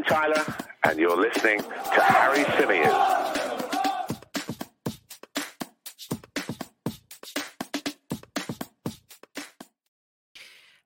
Tyler, 0.00 0.42
and 0.84 0.98
you're 0.98 1.20
listening 1.20 1.60
to 1.60 2.00
Harry 2.00 2.44
Symeou. 2.44 3.32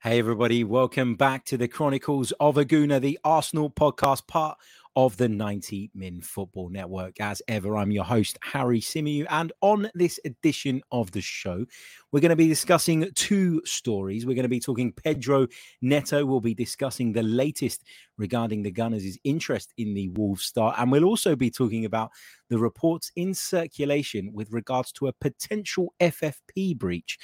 Hey, 0.03 0.19
everybody, 0.19 0.65
welcome 0.65 1.15
back 1.15 1.45
to 1.45 1.57
the 1.57 1.69
Chronicles 1.69 2.33
of 2.41 2.59
a 2.59 2.65
Gooner, 2.65 3.01
the 3.01 3.21
Arsenal 3.23 3.71
podcast, 3.71 4.27
part 4.27 4.59
of 4.97 5.15
the 5.19 5.29
90 5.29 5.91
Min 5.95 6.23
Football 6.23 6.71
Network. 6.71 7.21
As 7.21 7.43
ever, 7.49 7.77
I'm 7.77 7.91
your 7.91 8.05
host, 8.05 8.39
Harry 8.43 8.81
Symeou, 8.81 9.27
and 9.29 9.53
on 9.61 9.91
this 9.95 10.19
edition 10.25 10.81
of 10.91 11.11
the 11.13 11.21
show, 11.21 11.67
we're 12.11 12.21
going 12.21 12.31
to 12.31 12.37
be 12.37 12.49
discussing 12.49 13.07
two 13.15 13.61
stories. 13.67 14.25
We're 14.25 14.35
going 14.35 14.45
to 14.45 14.49
be 14.49 14.59
talking 14.59 14.93
Pedro 14.93 15.49
Neto. 15.83 16.25
We'll 16.25 16.41
be 16.41 16.55
discussing 16.55 17.13
the 17.13 17.23
latest 17.23 17.85
regarding 18.17 18.63
the 18.63 18.71
Gunners' 18.71 19.19
interest 19.23 19.75
in 19.77 19.93
the 19.93 20.09
Wolves 20.09 20.45
star, 20.45 20.75
and 20.79 20.91
we'll 20.91 21.05
also 21.05 21.37
be 21.37 21.51
talking 21.51 21.85
about 21.85 22.11
the 22.49 22.59
reports 22.59 23.13
in 23.17 23.35
circulation 23.35 24.33
with 24.33 24.51
regards 24.51 24.93
to 24.93 25.09
a 25.09 25.13
potential 25.13 25.93
FFP 26.01 26.79
breach 26.79 27.19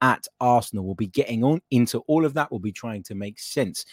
at 0.00 0.26
Arsenal. 0.40 0.86
We'll 0.86 0.94
be 0.94 1.06
getting 1.06 1.44
on 1.44 1.60
into 1.70 1.98
all 2.06 2.24
of 2.24 2.34
that. 2.34 2.50
We'll 2.50 2.60
be 2.60 2.72
trying 2.72 3.02
to 3.04 3.14
make 3.14 3.38
sense 3.38 3.84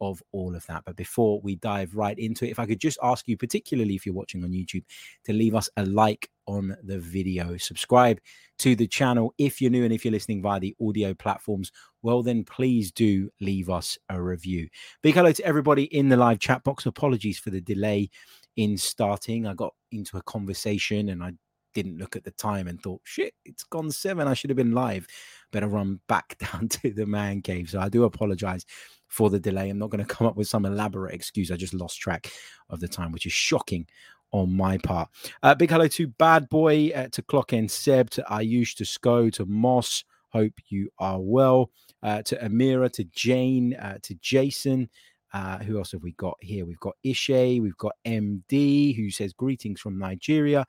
of 0.00 0.22
all 0.32 0.54
of 0.54 0.66
that. 0.66 0.84
But 0.84 0.96
before 0.96 1.40
we 1.40 1.56
dive 1.56 1.94
right 1.94 2.18
into 2.18 2.44
it, 2.44 2.50
if 2.50 2.58
I 2.58 2.66
could 2.66 2.80
just 2.80 2.98
ask 3.02 3.26
you, 3.28 3.36
particularly 3.36 3.94
if 3.94 4.04
you're 4.04 4.14
watching 4.14 4.44
on 4.44 4.50
YouTube, 4.50 4.84
to 5.24 5.32
leave 5.32 5.54
us 5.54 5.68
a 5.76 5.84
like 5.86 6.30
on 6.46 6.76
the 6.82 6.98
video, 6.98 7.56
subscribe 7.56 8.20
to 8.58 8.76
the 8.76 8.86
channel 8.86 9.34
if 9.38 9.60
you're 9.60 9.70
new 9.70 9.84
and 9.84 9.92
if 9.92 10.04
you're 10.04 10.12
listening 10.12 10.42
via 10.42 10.60
the 10.60 10.76
audio 10.80 11.14
platforms, 11.14 11.72
well, 12.02 12.22
then 12.22 12.44
please 12.44 12.92
do 12.92 13.30
leave 13.40 13.70
us 13.70 13.96
a 14.10 14.20
review. 14.20 14.68
Big 15.02 15.14
hello 15.14 15.32
to 15.32 15.44
everybody 15.44 15.84
in 15.84 16.08
the 16.08 16.16
live 16.16 16.38
chat 16.38 16.62
box. 16.64 16.86
Apologies 16.86 17.38
for 17.38 17.50
the 17.50 17.60
delay 17.60 18.10
in 18.56 18.76
starting. 18.76 19.46
I 19.46 19.54
got 19.54 19.74
into 19.90 20.16
a 20.16 20.22
conversation 20.22 21.08
and 21.08 21.22
I 21.22 21.32
didn't 21.74 21.98
look 21.98 22.16
at 22.16 22.24
the 22.24 22.30
time 22.32 22.68
and 22.68 22.80
thought, 22.80 23.00
shit, 23.04 23.34
it's 23.44 23.64
gone 23.64 23.90
seven. 23.90 24.28
I 24.28 24.34
should 24.34 24.50
have 24.50 24.56
been 24.56 24.72
live. 24.72 25.06
Better 25.54 25.68
run 25.68 26.00
back 26.08 26.36
down 26.52 26.68
to 26.68 26.92
the 26.92 27.06
man 27.06 27.40
cave. 27.40 27.70
So 27.70 27.78
I 27.78 27.88
do 27.88 28.02
apologize 28.02 28.66
for 29.06 29.30
the 29.30 29.38
delay. 29.38 29.70
I'm 29.70 29.78
not 29.78 29.90
going 29.90 30.04
to 30.04 30.14
come 30.14 30.26
up 30.26 30.36
with 30.36 30.48
some 30.48 30.66
elaborate 30.66 31.14
excuse. 31.14 31.52
I 31.52 31.56
just 31.56 31.72
lost 31.74 32.00
track 32.00 32.32
of 32.68 32.80
the 32.80 32.88
time, 32.88 33.12
which 33.12 33.24
is 33.24 33.32
shocking 33.32 33.86
on 34.32 34.52
my 34.52 34.78
part. 34.78 35.08
Uh, 35.44 35.54
big 35.54 35.70
hello 35.70 35.86
to 35.86 36.08
Bad 36.08 36.48
Boy, 36.48 36.90
uh, 36.90 37.06
to 37.12 37.22
Clock 37.22 37.52
End 37.52 37.70
Seb, 37.70 38.10
to 38.10 38.22
Ayush, 38.22 38.74
to 38.74 38.84
Sko, 38.84 39.32
to 39.34 39.46
Moss. 39.46 40.02
Hope 40.30 40.54
you 40.66 40.90
are 40.98 41.20
well. 41.20 41.70
Uh, 42.02 42.22
to 42.22 42.36
Amira, 42.38 42.90
to 42.90 43.04
Jane, 43.04 43.74
uh, 43.74 43.98
to 44.02 44.14
Jason. 44.16 44.90
Uh, 45.32 45.58
who 45.58 45.78
else 45.78 45.92
have 45.92 46.02
we 46.02 46.12
got 46.14 46.36
here? 46.40 46.66
We've 46.66 46.80
got 46.80 46.94
Ishay, 47.06 47.62
we've 47.62 47.76
got 47.76 47.92
MD, 48.04 48.96
who 48.96 49.10
says 49.10 49.32
greetings 49.32 49.80
from 49.80 49.98
Nigeria. 49.98 50.66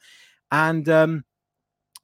And 0.52 0.88
um, 0.88 1.26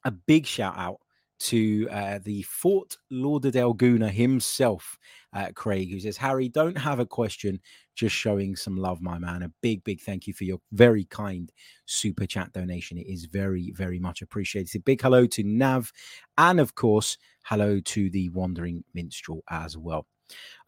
a 0.04 0.10
big 0.10 0.48
shout 0.48 0.78
out 0.78 0.98
to 1.42 1.88
uh, 1.90 2.20
the 2.24 2.44
Fort 2.44 2.98
Lauderdale 3.10 3.74
Gooner 3.74 4.12
himself, 4.12 4.98
uh, 5.34 5.50
Craig, 5.56 5.90
who 5.92 6.00
says, 6.00 6.18
Harry, 6.18 6.48
don't 6.50 6.78
have 6.78 7.00
a 7.00 7.06
question, 7.06 7.60
just 7.96 8.16
showing 8.16 8.56
some 8.56 8.78
love, 8.78 9.02
my 9.02 9.18
man. 9.18 9.42
A 9.42 9.52
big, 9.62 9.84
big 9.84 10.02
thank 10.02 10.28
you 10.28 10.34
for 10.34 10.44
your 10.44 10.60
very 10.72 11.06
kind 11.06 11.52
super 11.86 12.26
chat 12.26 12.54
donation. 12.54 12.98
It 12.98 13.08
is 13.08 13.26
very, 13.26 13.72
very 13.72 14.00
much 14.00 14.22
appreciated. 14.22 14.76
A 14.76 14.84
big 14.84 15.02
hello 15.02 15.26
to 15.28 15.44
Nav, 15.44 15.92
and 16.38 16.60
of 16.60 16.76
course, 16.76 17.18
hello 17.44 17.80
to 17.80 18.10
the 18.12 18.30
Wandering 18.30 18.84
Minstrel 18.94 19.44
as 19.50 19.76
well. 19.78 20.06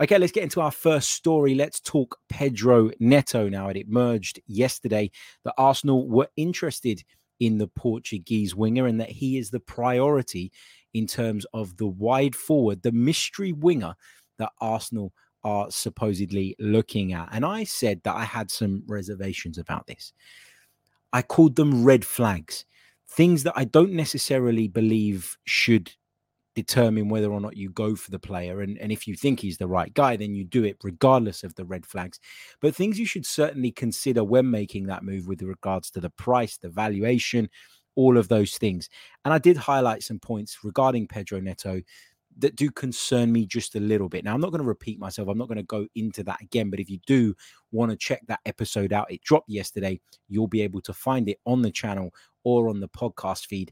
Okay, 0.01 0.17
let's 0.17 0.33
get 0.33 0.43
into 0.43 0.59
our 0.59 0.71
first 0.71 1.11
story. 1.11 1.55
Let's 1.55 1.79
talk 1.79 2.17
Pedro 2.29 2.89
Neto 2.99 3.47
now. 3.47 3.69
It 3.69 3.77
emerged 3.77 4.41
yesterday 4.47 5.11
that 5.45 5.53
Arsenal 5.57 6.09
were 6.09 6.27
interested 6.35 7.03
in 7.45 7.57
the 7.57 7.67
Portuguese 7.67 8.55
winger 8.55 8.87
and 8.87 8.99
that 8.99 9.09
he 9.09 9.37
is 9.37 9.49
the 9.49 9.59
priority 9.59 10.51
in 10.93 11.07
terms 11.07 11.45
of 11.53 11.77
the 11.77 11.87
wide 11.87 12.35
forward, 12.35 12.83
the 12.83 12.91
mystery 12.91 13.51
winger 13.51 13.95
that 14.37 14.51
Arsenal 14.61 15.13
are 15.43 15.69
supposedly 15.69 16.55
looking 16.59 17.13
at. 17.13 17.29
And 17.31 17.45
I 17.45 17.63
said 17.63 18.01
that 18.03 18.15
I 18.15 18.23
had 18.23 18.49
some 18.49 18.83
reservations 18.87 19.57
about 19.57 19.87
this. 19.87 20.13
I 21.11 21.21
called 21.21 21.55
them 21.55 21.83
red 21.83 22.05
flags, 22.05 22.65
things 23.09 23.43
that 23.43 23.53
I 23.55 23.65
don't 23.65 23.93
necessarily 23.93 24.67
believe 24.67 25.37
should 25.45 25.91
determine 26.55 27.09
whether 27.09 27.31
or 27.31 27.41
not 27.41 27.57
you 27.57 27.69
go 27.69 27.95
for 27.95 28.11
the 28.11 28.19
player. 28.19 28.61
And, 28.61 28.77
and 28.77 28.91
if 28.91 29.07
you 29.07 29.15
think 29.15 29.39
he's 29.39 29.57
the 29.57 29.67
right 29.67 29.93
guy, 29.93 30.15
then 30.15 30.35
you 30.35 30.43
do 30.43 30.63
it 30.63 30.77
regardless 30.83 31.43
of 31.43 31.55
the 31.55 31.65
red 31.65 31.85
flags. 31.85 32.19
But 32.61 32.75
things 32.75 32.99
you 32.99 33.05
should 33.05 33.25
certainly 33.25 33.71
consider 33.71 34.23
when 34.23 34.49
making 34.49 34.87
that 34.87 35.03
move 35.03 35.27
with 35.27 35.41
regards 35.41 35.89
to 35.91 36.01
the 36.01 36.11
price, 36.11 36.57
the 36.57 36.69
valuation, 36.69 37.49
all 37.95 38.17
of 38.17 38.27
those 38.27 38.57
things. 38.57 38.89
And 39.25 39.33
I 39.33 39.37
did 39.37 39.57
highlight 39.57 40.03
some 40.03 40.19
points 40.19 40.59
regarding 40.63 41.07
Pedro 41.07 41.39
Neto 41.39 41.81
that 42.39 42.55
do 42.55 42.71
concern 42.71 43.31
me 43.31 43.45
just 43.45 43.75
a 43.75 43.79
little 43.79 44.09
bit. 44.09 44.23
Now, 44.23 44.33
I'm 44.33 44.41
not 44.41 44.51
going 44.51 44.61
to 44.61 44.67
repeat 44.67 44.99
myself. 44.99 45.27
I'm 45.27 45.37
not 45.37 45.47
going 45.47 45.57
to 45.57 45.63
go 45.63 45.87
into 45.95 46.23
that 46.23 46.41
again. 46.41 46.69
But 46.69 46.79
if 46.79 46.89
you 46.89 46.99
do 47.05 47.35
want 47.71 47.91
to 47.91 47.97
check 47.97 48.21
that 48.27 48.39
episode 48.45 48.91
out, 48.91 49.11
it 49.11 49.21
dropped 49.21 49.49
yesterday. 49.49 49.99
You'll 50.27 50.47
be 50.47 50.61
able 50.61 50.81
to 50.81 50.93
find 50.93 51.29
it 51.29 51.39
on 51.45 51.61
the 51.61 51.71
channel 51.71 52.11
or 52.43 52.69
on 52.69 52.79
the 52.79 52.89
podcast 52.89 53.45
feed 53.45 53.71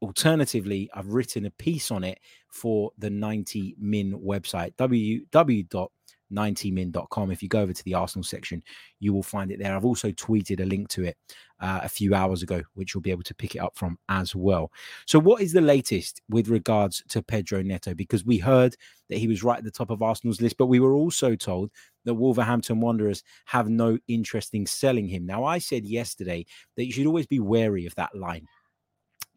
Alternatively, 0.00 0.88
I've 0.94 1.08
written 1.08 1.46
a 1.46 1.50
piece 1.50 1.90
on 1.90 2.04
it 2.04 2.20
for 2.48 2.92
the 2.98 3.10
90 3.10 3.74
Min 3.80 4.12
website, 4.12 4.76
www.90min.com. 4.76 7.30
If 7.32 7.42
you 7.42 7.48
go 7.48 7.62
over 7.62 7.72
to 7.72 7.84
the 7.84 7.94
Arsenal 7.94 8.22
section, 8.22 8.62
you 9.00 9.12
will 9.12 9.24
find 9.24 9.50
it 9.50 9.58
there. 9.58 9.74
I've 9.74 9.84
also 9.84 10.12
tweeted 10.12 10.60
a 10.60 10.66
link 10.66 10.88
to 10.90 11.02
it 11.02 11.16
uh, 11.58 11.80
a 11.82 11.88
few 11.88 12.14
hours 12.14 12.44
ago, 12.44 12.62
which 12.74 12.94
you'll 12.94 13.00
be 13.00 13.10
able 13.10 13.24
to 13.24 13.34
pick 13.34 13.56
it 13.56 13.58
up 13.58 13.76
from 13.76 13.98
as 14.08 14.36
well. 14.36 14.70
So, 15.06 15.18
what 15.18 15.42
is 15.42 15.52
the 15.52 15.60
latest 15.60 16.22
with 16.28 16.46
regards 16.46 17.02
to 17.08 17.20
Pedro 17.20 17.62
Neto? 17.62 17.92
Because 17.92 18.24
we 18.24 18.38
heard 18.38 18.76
that 19.08 19.18
he 19.18 19.26
was 19.26 19.42
right 19.42 19.58
at 19.58 19.64
the 19.64 19.70
top 19.72 19.90
of 19.90 20.00
Arsenal's 20.00 20.40
list, 20.40 20.58
but 20.58 20.66
we 20.66 20.78
were 20.78 20.94
also 20.94 21.34
told 21.34 21.72
that 22.04 22.14
Wolverhampton 22.14 22.80
Wanderers 22.80 23.24
have 23.46 23.68
no 23.68 23.98
interest 24.06 24.54
in 24.54 24.64
selling 24.64 25.08
him. 25.08 25.26
Now, 25.26 25.42
I 25.42 25.58
said 25.58 25.86
yesterday 25.86 26.46
that 26.76 26.86
you 26.86 26.92
should 26.92 27.06
always 27.06 27.26
be 27.26 27.40
wary 27.40 27.84
of 27.84 27.96
that 27.96 28.14
line 28.14 28.46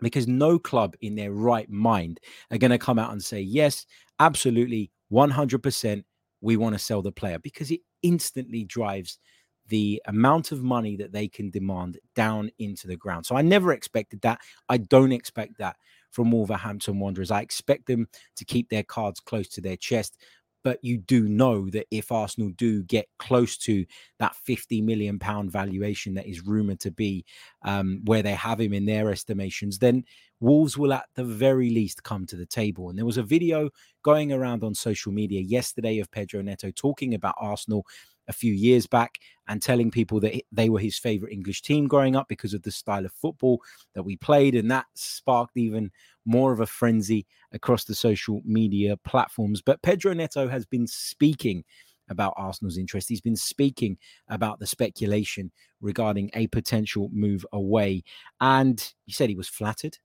because 0.01 0.27
no 0.27 0.59
club 0.59 0.95
in 1.01 1.15
their 1.15 1.31
right 1.31 1.69
mind 1.69 2.19
are 2.51 2.57
going 2.57 2.71
to 2.71 2.77
come 2.77 2.99
out 2.99 3.11
and 3.11 3.23
say, 3.23 3.39
yes, 3.39 3.85
absolutely, 4.19 4.91
100%, 5.11 6.03
we 6.41 6.57
want 6.57 6.73
to 6.73 6.79
sell 6.79 7.01
the 7.01 7.11
player 7.11 7.39
because 7.39 7.71
it 7.71 7.81
instantly 8.01 8.63
drives 8.63 9.19
the 9.67 10.01
amount 10.07 10.51
of 10.51 10.63
money 10.63 10.97
that 10.97 11.13
they 11.13 11.27
can 11.27 11.49
demand 11.49 11.97
down 12.15 12.49
into 12.59 12.87
the 12.87 12.97
ground. 12.97 13.25
So 13.25 13.35
I 13.35 13.41
never 13.41 13.71
expected 13.71 14.21
that. 14.21 14.41
I 14.67 14.77
don't 14.77 15.11
expect 15.11 15.57
that 15.59 15.77
from 16.09 16.31
Wolverhampton 16.31 16.99
Wanderers. 16.99 17.31
I 17.31 17.41
expect 17.41 17.85
them 17.85 18.07
to 18.35 18.43
keep 18.43 18.69
their 18.69 18.83
cards 18.83 19.19
close 19.19 19.47
to 19.49 19.61
their 19.61 19.77
chest 19.77 20.17
but 20.63 20.79
you 20.81 20.97
do 20.97 21.27
know 21.27 21.69
that 21.69 21.87
if 21.91 22.11
Arsenal 22.11 22.49
do 22.57 22.83
get 22.83 23.07
close 23.19 23.57
to 23.57 23.85
that 24.19 24.35
50 24.35 24.81
million 24.81 25.19
pound 25.19 25.51
valuation 25.51 26.13
that 26.15 26.27
is 26.27 26.45
rumored 26.45 26.79
to 26.81 26.91
be 26.91 27.25
um, 27.63 28.01
where 28.05 28.21
they 28.21 28.33
have 28.33 28.59
him 28.59 28.73
in 28.73 28.85
their 28.85 29.11
estimations, 29.11 29.79
then 29.79 30.03
Wolves 30.39 30.77
will 30.77 30.93
at 30.93 31.05
the 31.15 31.23
very 31.23 31.69
least 31.69 32.03
come 32.03 32.25
to 32.25 32.35
the 32.35 32.45
table. 32.45 32.89
And 32.89 32.97
there 32.97 33.05
was 33.05 33.17
a 33.17 33.23
video 33.23 33.69
going 34.03 34.33
around 34.33 34.63
on 34.63 34.73
social 34.73 35.11
media 35.11 35.41
yesterday 35.41 35.99
of 35.99 36.11
Pedro 36.11 36.41
Neto 36.41 36.71
talking 36.71 37.13
about 37.13 37.35
Arsenal 37.39 37.85
a 38.31 38.33
few 38.33 38.53
years 38.53 38.87
back 38.87 39.19
and 39.47 39.61
telling 39.61 39.91
people 39.91 40.19
that 40.21 40.41
they 40.51 40.69
were 40.69 40.79
his 40.79 40.97
favorite 40.97 41.33
English 41.33 41.61
team 41.61 41.87
growing 41.87 42.15
up 42.15 42.27
because 42.29 42.53
of 42.53 42.63
the 42.63 42.71
style 42.71 43.05
of 43.05 43.11
football 43.11 43.61
that 43.93 44.03
we 44.03 44.15
played. 44.15 44.55
And 44.55 44.71
that 44.71 44.85
sparked 44.95 45.57
even 45.57 45.91
more 46.25 46.53
of 46.53 46.61
a 46.61 46.65
frenzy 46.65 47.27
across 47.51 47.83
the 47.83 47.93
social 47.93 48.41
media 48.45 48.95
platforms. 48.97 49.61
But 49.61 49.81
Pedro 49.81 50.13
Neto 50.13 50.47
has 50.47 50.65
been 50.65 50.87
speaking 50.87 51.65
about 52.09 52.33
Arsenal's 52.37 52.77
interest. 52.77 53.09
He's 53.09 53.21
been 53.21 53.35
speaking 53.35 53.97
about 54.29 54.59
the 54.59 54.67
speculation 54.67 55.51
regarding 55.81 56.29
a 56.33 56.47
potential 56.47 57.09
move 57.11 57.45
away. 57.51 58.03
And 58.39 58.93
he 59.05 59.11
said 59.11 59.29
he 59.29 59.35
was 59.35 59.49
flattered, 59.49 59.97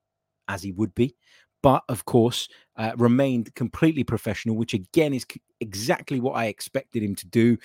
as 0.49 0.62
he 0.62 0.73
would 0.73 0.94
be, 0.94 1.17
but 1.62 1.82
of 1.88 2.05
course, 2.05 2.49
uh, 2.76 2.93
remained 2.96 3.55
completely 3.55 4.05
professional, 4.05 4.56
which 4.56 4.73
again 4.75 5.12
is 5.12 5.26
c- 5.31 5.40
exactly 5.61 6.20
what 6.20 6.37
I 6.37 6.46
expected 6.46 7.02
him 7.02 7.17
to 7.17 7.26
do 7.26 7.58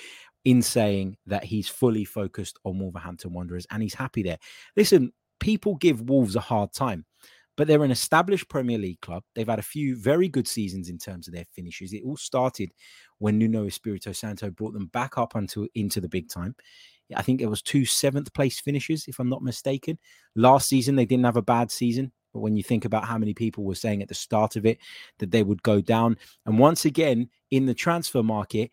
in 0.46 0.62
saying 0.62 1.18
that 1.28 1.44
he's 1.44 1.68
fully 1.68 2.06
focused 2.06 2.58
on 2.64 2.80
Wolverhampton 2.80 3.34
Wanderers 3.34 3.68
and 3.72 3.82
he's 3.82 3.94
happy 3.94 4.24
there. 4.24 4.40
Listen, 4.76 5.12
people 5.40 5.76
give 5.76 6.10
Wolves 6.10 6.36
a 6.36 6.40
hard 6.40 6.74
time, 6.74 7.06
but 7.58 7.68
they're 7.68 7.84
an 7.84 7.92
established 7.92 8.50
Premier 8.50 8.78
League 8.78 9.02
club. 9.02 9.24
They've 9.36 9.48
had 9.48 9.60
a 9.60 9.64
few 9.64 9.96
very 9.96 10.28
good 10.28 10.48
seasons 10.48 10.90
in 10.90 10.98
terms 10.98 11.28
of 11.28 11.34
their 11.34 11.46
finishes. 11.54 11.94
It 11.94 12.04
all 12.04 12.18
started 12.18 12.72
when 13.20 13.38
Nuno 13.38 13.66
Espirito 13.66 14.12
Santo 14.12 14.50
brought 14.50 14.74
them 14.74 14.88
back 14.88 15.18
up 15.18 15.36
onto 15.36 15.68
into 15.76 16.02
the 16.02 16.10
big 16.10 16.30
time. 16.30 16.56
I 17.16 17.22
think 17.22 17.42
it 17.42 17.50
was 17.50 17.62
two 17.62 17.86
seventh 17.86 18.34
place 18.34 18.60
finishes, 18.60 19.06
if 19.08 19.20
I'm 19.20 19.30
not 19.30 19.44
mistaken. 19.44 20.00
Last 20.36 20.70
season, 20.70 20.96
they 20.96 21.06
didn't 21.06 21.26
have 21.26 21.38
a 21.38 21.42
bad 21.42 21.70
season. 21.70 22.12
But 22.34 22.40
when 22.40 22.56
you 22.56 22.64
think 22.64 22.86
about 22.86 23.06
how 23.06 23.18
many 23.18 23.34
people 23.34 23.66
were 23.66 23.76
saying 23.76 24.02
at 24.02 24.08
the 24.08 24.16
start 24.16 24.56
of 24.56 24.66
it 24.66 24.78
that 25.20 25.32
they 25.32 25.44
would 25.44 25.62
go 25.64 25.82
down, 25.82 26.18
and 26.46 26.58
once 26.58 26.86
again 26.86 27.30
in 27.52 27.66
the 27.66 27.74
transfer 27.74 28.24
market, 28.24 28.72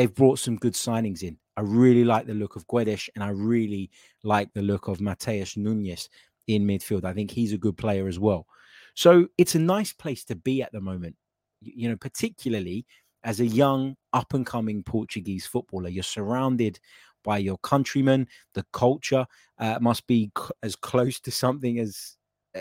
they've 0.00 0.14
brought 0.14 0.38
some 0.38 0.56
good 0.56 0.72
signings 0.72 1.22
in. 1.22 1.36
I 1.58 1.60
really 1.60 2.04
like 2.04 2.26
the 2.26 2.32
look 2.32 2.56
of 2.56 2.66
Guedes 2.66 3.10
and 3.14 3.22
I 3.22 3.28
really 3.28 3.90
like 4.24 4.50
the 4.54 4.62
look 4.62 4.88
of 4.88 4.98
Matheus 4.98 5.58
Nunes 5.58 6.08
in 6.46 6.66
midfield. 6.66 7.04
I 7.04 7.12
think 7.12 7.30
he's 7.30 7.52
a 7.52 7.58
good 7.58 7.76
player 7.76 8.08
as 8.08 8.18
well. 8.18 8.46
So 8.94 9.28
it's 9.36 9.56
a 9.56 9.58
nice 9.58 9.92
place 9.92 10.24
to 10.24 10.36
be 10.36 10.62
at 10.62 10.72
the 10.72 10.80
moment, 10.80 11.16
you 11.60 11.90
know, 11.90 11.96
particularly 11.96 12.86
as 13.24 13.40
a 13.40 13.46
young, 13.46 13.94
up 14.14 14.32
and 14.32 14.46
coming 14.46 14.82
Portuguese 14.82 15.44
footballer. 15.44 15.90
You're 15.90 16.02
surrounded 16.02 16.80
by 17.22 17.36
your 17.36 17.58
countrymen. 17.58 18.26
The 18.54 18.64
culture 18.72 19.26
uh, 19.58 19.80
must 19.82 20.06
be 20.06 20.32
c- 20.38 20.44
as 20.62 20.76
close 20.76 21.20
to 21.20 21.30
something 21.30 21.78
as 21.78 22.16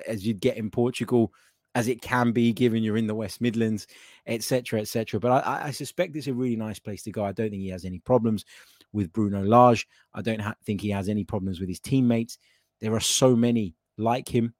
as 0.07 0.27
you'd 0.27 0.41
get 0.41 0.57
in 0.57 0.69
Portugal 0.69 1.31
as 1.75 1.88
it 1.88 2.01
can 2.01 2.31
be, 2.31 2.51
given 2.51 2.83
you're 2.83 2.98
in 2.98 3.07
the 3.07 3.16
West 3.16 3.42
Midlands, 3.42 3.88
etc., 4.27 4.81
etc. 4.81 5.19
But 5.19 5.45
I, 5.45 5.68
I, 5.68 5.71
suspect 5.71 6.16
it's 6.16 6.27
a 6.27 6.33
really 6.33 6.56
nice 6.56 6.80
place 6.80 7.04
to 7.04 7.12
go. 7.12 7.24
I 7.24 7.31
don't 7.31 7.51
think 7.51 7.62
he 7.62 7.69
has 7.69 7.86
any 7.86 8.00
problems 8.00 8.44
with 8.92 9.13
Bruno 9.13 9.44
Lage. 9.44 9.88
I 10.13 10.21
don't 10.21 10.42
ha- 10.42 10.56
think 10.66 10.81
he 10.81 10.89
has 10.89 11.10
any 11.10 11.24
problems 11.24 11.60
with 11.60 11.69
his 11.69 11.80
teammates. 11.80 12.39
There 12.81 12.94
are 12.94 13.00
so 13.00 13.36
many 13.36 13.75
like 13.98 14.27
him 14.27 14.54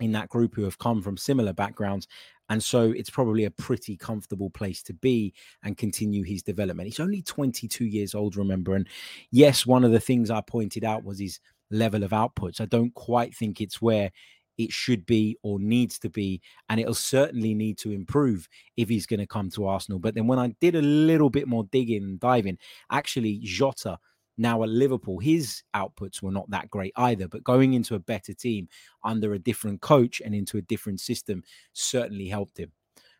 in 0.00 0.12
that 0.12 0.28
group 0.28 0.54
who 0.54 0.62
have 0.62 0.78
come 0.78 1.02
from 1.02 1.16
similar 1.16 1.52
backgrounds. 1.52 2.06
And 2.50 2.62
so 2.62 2.92
it's 2.92 3.10
probably 3.10 3.44
a 3.44 3.50
pretty 3.50 3.96
comfortable 3.96 4.50
place 4.50 4.82
to 4.84 4.94
be 4.94 5.34
and 5.64 5.76
continue 5.76 6.22
his 6.22 6.42
development. 6.42 6.88
He's 6.88 7.00
only 7.00 7.20
22 7.22 7.84
years 7.84 8.14
old, 8.14 8.36
remember. 8.36 8.74
And 8.74 8.88
yes, 9.30 9.66
one 9.66 9.84
of 9.84 9.92
the 9.92 10.00
things 10.00 10.30
I 10.30 10.40
pointed 10.40 10.84
out 10.84 11.04
was 11.04 11.18
his 11.18 11.40
level 11.70 12.04
of 12.04 12.12
outputs. 12.12 12.60
I 12.60 12.66
don't 12.66 12.94
quite 12.94 13.34
think 13.34 13.60
it's 13.60 13.82
where 13.82 14.10
it 14.58 14.72
should 14.72 15.06
be 15.06 15.38
or 15.42 15.58
needs 15.58 15.98
to 16.00 16.10
be. 16.10 16.42
And 16.68 16.80
it'll 16.80 16.94
certainly 16.94 17.54
need 17.54 17.78
to 17.78 17.92
improve 17.92 18.48
if 18.76 18.88
he's 18.88 19.06
going 19.06 19.20
to 19.20 19.26
come 19.26 19.50
to 19.50 19.66
Arsenal. 19.66 19.98
But 20.00 20.14
then 20.14 20.26
when 20.26 20.38
I 20.38 20.48
did 20.60 20.74
a 20.74 20.82
little 20.82 21.30
bit 21.30 21.48
more 21.48 21.64
digging 21.70 22.02
and 22.02 22.20
diving, 22.20 22.58
actually, 22.90 23.38
Jota 23.42 23.98
now 24.36 24.62
at 24.62 24.68
Liverpool, 24.68 25.18
his 25.18 25.62
outputs 25.74 26.22
were 26.22 26.30
not 26.30 26.50
that 26.50 26.70
great 26.70 26.92
either. 26.96 27.28
But 27.28 27.44
going 27.44 27.74
into 27.74 27.94
a 27.94 28.00
better 28.00 28.34
team 28.34 28.68
under 29.04 29.32
a 29.34 29.38
different 29.38 29.80
coach 29.80 30.20
and 30.24 30.34
into 30.34 30.58
a 30.58 30.62
different 30.62 31.00
system 31.00 31.42
certainly 31.72 32.28
helped 32.28 32.58
him. 32.58 32.72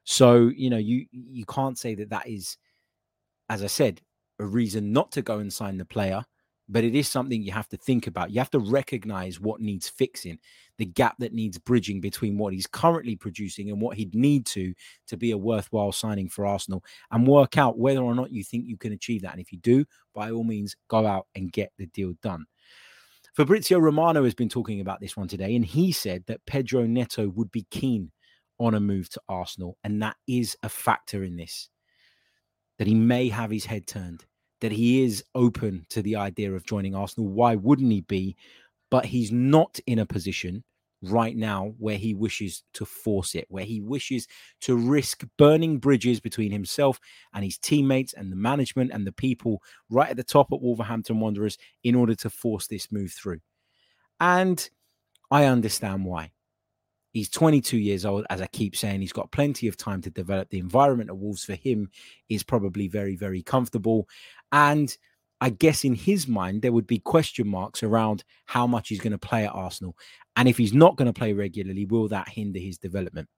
So 0.05 0.51
you 0.55 0.71
know, 0.71 0.79
you 0.79 1.07
you 1.13 1.45
can't 1.45 1.79
say 1.79 1.95
that 1.97 2.11
that 2.11 2.27
is, 2.27 2.57
as 3.49 3.63
I 3.63 3.67
said, 3.67 4.01
a 4.39 4.47
reason 4.47 4.93
not 4.93 5.13
to 5.13 5.23
go 5.23 5.39
and 5.39 5.53
sign 5.53 5.79
the 5.79 5.85
player 5.85 6.25
but 6.69 6.85
it 6.85 6.95
is 6.95 7.09
something 7.09 7.43
you 7.43 7.53
have 7.53 7.69
to 7.69 7.77
think 7.77 8.07
about. 8.07 8.31
You 8.31 8.39
have 8.41 8.51
to 8.51 8.59
recognize 8.59 9.41
what 9.41 9.61
needs 9.61 9.89
fixing, 9.89 10.39
the 10.77 10.85
gap 10.85 11.17
that 11.19 11.33
needs 11.33 11.59
bridging 11.59 12.01
between 12.01 12.37
what 12.37 12.53
he's 12.53 12.67
currently 12.67 13.17
producing 13.17 13.71
and 13.71 13.81
what 13.81 13.97
he'd 13.97 14.15
need 14.15 14.45
to 14.47 14.75
to 15.07 15.17
be 15.17 15.31
a 15.31 15.39
worthwhile 15.39 15.93
signing 15.93 16.29
for 16.29 16.47
Arsenal, 16.47 16.85
and 17.11 17.27
work 17.27 17.57
out 17.57 17.79
whether 17.79 18.01
or 18.01 18.15
not 18.15 18.31
you 18.31 18.45
think 18.45 18.67
you 18.67 18.77
can 18.77 18.93
achieve 18.93 19.23
that. 19.23 19.33
And 19.33 19.41
if 19.41 19.53
you 19.53 19.59
do, 19.59 19.85
by 20.15 20.31
all 20.31 20.45
means, 20.45 20.77
go 20.89 21.07
out 21.07 21.27
and 21.35 21.53
get 21.53 21.73
the 21.79 21.87
deal 21.87 22.13
done. 22.23 22.45
Fabrizio 23.35 23.79
Romano 23.79 24.25
has 24.25 24.35
been 24.35 24.49
talking 24.49 24.81
about 24.81 25.01
this 25.01 25.17
one 25.17 25.29
today, 25.29 25.55
and 25.55 25.65
he 25.65 25.93
said 25.93 26.25
that 26.27 26.45
Pedro 26.47 26.85
Neto 26.87 27.29
would 27.29 27.53
be 27.53 27.67
keen 27.71 28.11
on 28.59 28.75
a 28.75 28.81
move 28.81 29.09
to 29.11 29.21
Arsenal, 29.29 29.79
and 29.85 30.03
that 30.03 30.17
is 30.27 30.57
a 30.63 30.69
factor 30.69 31.23
in 31.23 31.37
this. 31.37 31.69
That 32.79 32.89
he 32.89 32.95
may 32.95 33.29
have 33.29 33.51
his 33.51 33.65
head 33.65 33.87
turned 33.87 34.25
that 34.61 34.73
he 34.73 35.03
is 35.03 35.25
open 35.35 35.87
to 35.91 36.03
the 36.03 36.17
idea 36.17 36.53
of 36.53 36.65
joining 36.65 36.95
Arsenal. 36.95 37.31
Why 37.31 37.55
wouldn't 37.55 37.93
he 37.93 38.03
be? 38.03 38.37
But 38.91 39.05
he's 39.05 39.31
not 39.31 39.79
in 39.87 39.99
a 39.99 40.07
position 40.07 40.65
right 41.03 41.37
now 41.37 41.75
where 41.79 41.97
he 41.97 42.15
wishes 42.15 42.65
to 42.75 42.85
force 42.85 43.35
it, 43.35 43.47
where 43.49 43.65
he 43.65 43.81
wishes 43.81 44.27
to 44.63 44.77
risk 44.77 45.25
burning 45.37 45.79
bridges 45.79 46.21
between 46.21 46.51
himself 46.51 46.99
and 47.35 47.45
his 47.45 47.59
teammates 47.59 48.15
and 48.15 48.33
the 48.33 48.37
management 48.37 48.91
and 48.93 49.07
the 49.07 49.13
people 49.13 49.63
right 49.91 50.11
at 50.11 50.17
the 50.17 50.25
top 50.25 50.53
at 50.53 50.61
Wolverhampton 50.61 51.21
Wanderers 51.21 51.59
in 51.85 51.95
order 51.95 52.15
to 52.17 52.31
force 52.31 52.67
this 52.67 52.91
move 52.91 53.13
through. 53.13 53.39
And 54.21 54.69
I 55.31 55.45
understand 55.45 56.05
why. 56.05 56.33
He's 57.13 57.31
22 57.31 57.79
years 57.79 58.05
old. 58.05 58.27
As 58.31 58.41
I 58.41 58.47
keep 58.47 58.77
saying, 58.77 59.01
he's 59.01 59.13
got 59.13 59.33
plenty 59.33 59.69
of 59.69 59.77
time 59.77 60.03
to 60.03 60.11
develop. 60.11 60.51
The 60.51 60.59
environment 60.59 61.11
of 61.11 61.19
Wolves 61.19 61.45
for 61.45 61.55
him 61.55 61.91
is 62.29 62.43
probably 62.43 62.89
very, 62.89 63.17
very 63.17 63.43
comfortable. 63.43 64.09
And 64.53 64.97
I 65.41 65.51
guess 65.51 65.85
in 65.85 65.95
his 65.95 66.27
mind, 66.27 66.63
there 66.63 66.73
would 66.73 66.87
be 66.87 66.99
question 66.99 67.49
marks 67.49 67.83
around 67.83 68.25
how 68.47 68.67
much 68.67 68.89
he's 68.89 69.01
going 69.01 69.13
to 69.13 69.19
play 69.19 69.47
at 69.47 69.55
Arsenal. 69.55 69.97
And 70.37 70.49
if 70.49 70.57
he's 70.57 70.73
not 70.73 70.97
going 70.97 71.07
to 71.07 71.19
play 71.19 71.33
regularly, 71.33 71.87
will 71.87 72.09
that 72.09 72.29
hinder 72.29 72.59
his 72.59 72.79
development? 72.79 73.29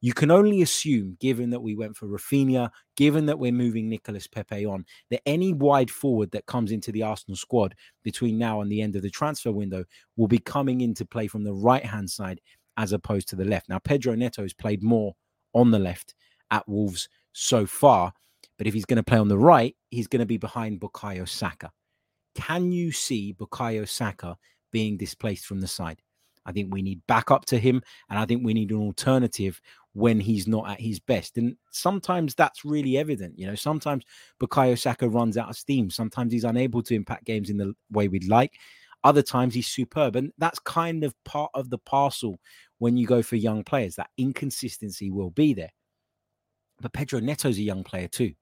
You 0.00 0.14
can 0.14 0.30
only 0.30 0.62
assume, 0.62 1.16
given 1.20 1.50
that 1.50 1.60
we 1.60 1.74
went 1.74 1.96
for 1.96 2.06
Raphinha, 2.06 2.70
given 2.96 3.26
that 3.26 3.38
we're 3.38 3.52
moving 3.52 3.88
Nicolas 3.88 4.26
Pepe 4.26 4.64
on, 4.64 4.84
that 5.10 5.22
any 5.26 5.52
wide 5.52 5.90
forward 5.90 6.30
that 6.30 6.46
comes 6.46 6.72
into 6.72 6.90
the 6.90 7.02
Arsenal 7.02 7.36
squad 7.36 7.74
between 8.02 8.38
now 8.38 8.60
and 8.62 8.70
the 8.70 8.80
end 8.80 8.96
of 8.96 9.02
the 9.02 9.10
transfer 9.10 9.52
window 9.52 9.84
will 10.16 10.28
be 10.28 10.38
coming 10.38 10.80
into 10.80 11.04
play 11.04 11.26
from 11.26 11.44
the 11.44 11.52
right 11.52 11.84
hand 11.84 12.10
side 12.10 12.40
as 12.76 12.92
opposed 12.92 13.28
to 13.28 13.36
the 13.36 13.44
left. 13.44 13.68
Now, 13.68 13.78
Pedro 13.78 14.14
Neto 14.14 14.42
has 14.42 14.52
played 14.52 14.82
more 14.82 15.14
on 15.54 15.70
the 15.70 15.78
left 15.78 16.14
at 16.50 16.68
Wolves 16.68 17.08
so 17.32 17.66
far, 17.66 18.12
but 18.58 18.66
if 18.66 18.74
he's 18.74 18.84
going 18.84 18.96
to 18.96 19.02
play 19.02 19.18
on 19.18 19.28
the 19.28 19.38
right, 19.38 19.76
he's 19.90 20.06
going 20.06 20.20
to 20.20 20.26
be 20.26 20.38
behind 20.38 20.80
Bukayo 20.80 21.28
Saka. 21.28 21.70
Can 22.34 22.72
you 22.72 22.92
see 22.92 23.34
Bukayo 23.34 23.88
Saka 23.88 24.36
being 24.70 24.96
displaced 24.96 25.46
from 25.46 25.60
the 25.60 25.66
side? 25.66 26.00
I 26.46 26.52
think 26.52 26.72
we 26.72 26.82
need 26.82 27.02
backup 27.06 27.44
to 27.46 27.58
him, 27.58 27.82
and 28.08 28.18
I 28.18 28.24
think 28.24 28.44
we 28.44 28.54
need 28.54 28.70
an 28.70 28.78
alternative 28.78 29.60
when 29.92 30.20
he's 30.20 30.46
not 30.46 30.70
at 30.70 30.80
his 30.80 31.00
best. 31.00 31.36
And 31.36 31.56
sometimes 31.70 32.34
that's 32.34 32.64
really 32.64 32.96
evident. 32.96 33.38
You 33.38 33.46
know, 33.46 33.54
sometimes 33.54 34.04
Bukayo 34.40 34.78
Saka 34.78 35.08
runs 35.08 35.36
out 35.36 35.50
of 35.50 35.56
steam. 35.56 35.90
Sometimes 35.90 36.32
he's 36.32 36.44
unable 36.44 36.82
to 36.84 36.94
impact 36.94 37.24
games 37.24 37.50
in 37.50 37.56
the 37.56 37.74
way 37.90 38.08
we'd 38.08 38.28
like. 38.28 38.54
Other 39.02 39.22
times 39.22 39.54
he's 39.54 39.68
superb. 39.68 40.16
And 40.16 40.32
that's 40.38 40.58
kind 40.60 41.04
of 41.04 41.14
part 41.24 41.50
of 41.54 41.70
the 41.70 41.78
parcel 41.78 42.38
when 42.78 42.96
you 42.96 43.06
go 43.06 43.22
for 43.22 43.36
young 43.36 43.64
players. 43.64 43.96
That 43.96 44.10
inconsistency 44.18 45.10
will 45.10 45.30
be 45.30 45.54
there. 45.54 45.72
But 46.80 46.92
Pedro 46.92 47.20
Neto's 47.20 47.58
a 47.58 47.62
young 47.62 47.84
player 47.84 48.08
too. 48.08 48.32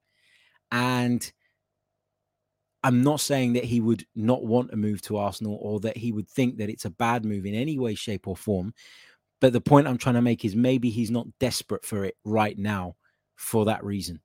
And 0.71 1.31
I'm 2.85 3.03
not 3.03 3.21
saying 3.21 3.55
that 3.55 3.65
he 3.65 3.81
would 3.81 4.07
not 4.15 4.45
want 4.45 4.73
a 4.73 4.77
move 4.77 5.03
to 5.03 5.17
Arsenal 5.17 5.59
or 5.61 5.81
that 5.81 5.97
he 5.97 6.13
would 6.13 6.29
think 6.29 6.59
that 6.59 6.71
it's 6.71 6.85
a 6.85 6.91
bad 6.91 7.25
move 7.25 7.47
in 7.47 7.55
any 7.55 7.79
way, 7.79 7.95
shape, 7.95 8.29
or 8.29 8.37
form. 8.37 8.73
But 9.41 9.53
the 9.53 9.61
point 9.61 9.87
I'm 9.87 9.99
trying 9.99 10.15
to 10.15 10.23
make 10.23 10.45
is 10.45 10.55
maybe 10.55 10.91
he's 10.91 11.11
not 11.11 11.27
desperate 11.39 11.85
for 11.85 12.05
it 12.05 12.17
right 12.25 12.57
now 12.59 12.97
for 13.37 13.65
that 13.67 13.85
reason. 13.85 14.21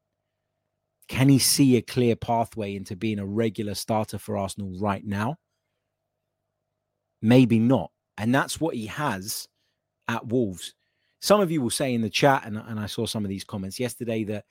Can 1.08 1.30
he 1.30 1.40
see 1.40 1.78
a 1.78 1.82
clear 1.82 2.16
pathway 2.16 2.76
into 2.76 2.96
being 2.96 3.20
a 3.20 3.26
regular 3.26 3.76
starter 3.76 4.18
for 4.18 4.38
Arsenal 4.38 4.78
right 4.80 5.06
now? 5.06 5.38
Maybe 7.24 7.58
not. 7.58 7.90
And 8.18 8.36
that's 8.36 8.62
what 8.62 8.76
he 8.76 8.86
has 8.86 9.48
at 10.08 10.28
Wolves. 10.28 10.76
Some 11.22 11.40
of 11.40 11.50
you 11.50 11.62
will 11.62 11.70
say 11.70 11.94
in 11.94 12.02
the 12.02 12.10
chat, 12.10 12.44
and, 12.46 12.58
and 12.58 12.80
I 12.80 12.86
saw 12.86 13.06
some 13.06 13.24
of 13.24 13.30
these 13.30 13.46
comments 13.46 13.80
yesterday, 13.80 14.26
that 14.26 14.44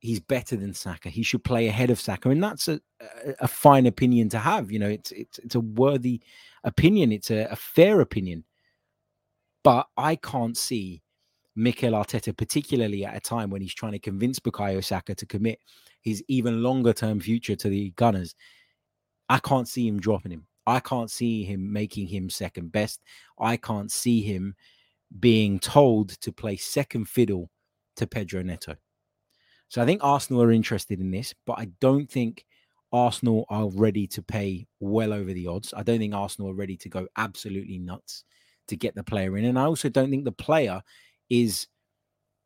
he's 0.00 0.20
better 0.20 0.54
than 0.54 0.74
Saka. 0.74 1.08
He 1.08 1.22
should 1.22 1.42
play 1.42 1.66
ahead 1.66 1.90
of 1.90 1.98
Saka, 1.98 2.28
and 2.28 2.44
that's 2.44 2.68
a, 2.68 2.78
a, 3.00 3.34
a 3.40 3.48
fine 3.48 3.86
opinion 3.86 4.28
to 4.28 4.38
have. 4.38 4.70
You 4.70 4.78
know, 4.78 4.88
it's 4.88 5.12
it's 5.12 5.38
it's 5.38 5.54
a 5.54 5.60
worthy 5.60 6.20
opinion. 6.62 7.10
It's 7.10 7.30
a, 7.30 7.48
a 7.50 7.56
fair 7.56 8.02
opinion, 8.02 8.44
but 9.62 9.88
I 9.96 10.16
can't 10.16 10.58
see 10.58 11.02
Mikel 11.56 11.92
Arteta, 11.92 12.36
particularly 12.36 13.06
at 13.06 13.16
a 13.16 13.20
time 13.20 13.48
when 13.48 13.62
he's 13.62 13.74
trying 13.74 13.92
to 13.92 13.98
convince 13.98 14.38
Bukayo 14.38 14.84
Saka 14.84 15.14
to 15.14 15.24
commit 15.24 15.58
his 16.02 16.22
even 16.28 16.62
longer 16.62 16.92
term 16.92 17.18
future 17.18 17.56
to 17.56 17.68
the 17.70 17.90
Gunners. 17.96 18.34
I 19.30 19.38
can't 19.38 19.66
see 19.66 19.88
him 19.88 20.00
dropping 20.00 20.32
him. 20.32 20.46
I 20.66 20.80
can't 20.80 21.10
see 21.10 21.44
him 21.44 21.72
making 21.72 22.06
him 22.06 22.30
second 22.30 22.72
best. 22.72 23.02
I 23.38 23.56
can't 23.56 23.90
see 23.90 24.22
him 24.22 24.54
being 25.20 25.58
told 25.58 26.10
to 26.20 26.32
play 26.32 26.56
second 26.56 27.08
fiddle 27.08 27.50
to 27.96 28.06
Pedro 28.06 28.42
Neto. 28.42 28.74
So 29.68 29.82
I 29.82 29.86
think 29.86 30.02
Arsenal 30.02 30.42
are 30.42 30.52
interested 30.52 31.00
in 31.00 31.10
this, 31.10 31.34
but 31.46 31.58
I 31.58 31.68
don't 31.80 32.10
think 32.10 32.44
Arsenal 32.92 33.44
are 33.48 33.68
ready 33.70 34.06
to 34.06 34.22
pay 34.22 34.66
well 34.80 35.12
over 35.12 35.32
the 35.32 35.46
odds. 35.46 35.74
I 35.76 35.82
don't 35.82 35.98
think 35.98 36.14
Arsenal 36.14 36.50
are 36.50 36.54
ready 36.54 36.76
to 36.78 36.88
go 36.88 37.08
absolutely 37.16 37.78
nuts 37.78 38.24
to 38.68 38.76
get 38.76 38.94
the 38.94 39.02
player 39.02 39.36
in. 39.36 39.44
And 39.44 39.58
I 39.58 39.64
also 39.64 39.88
don't 39.88 40.10
think 40.10 40.24
the 40.24 40.32
player 40.32 40.80
is 41.28 41.66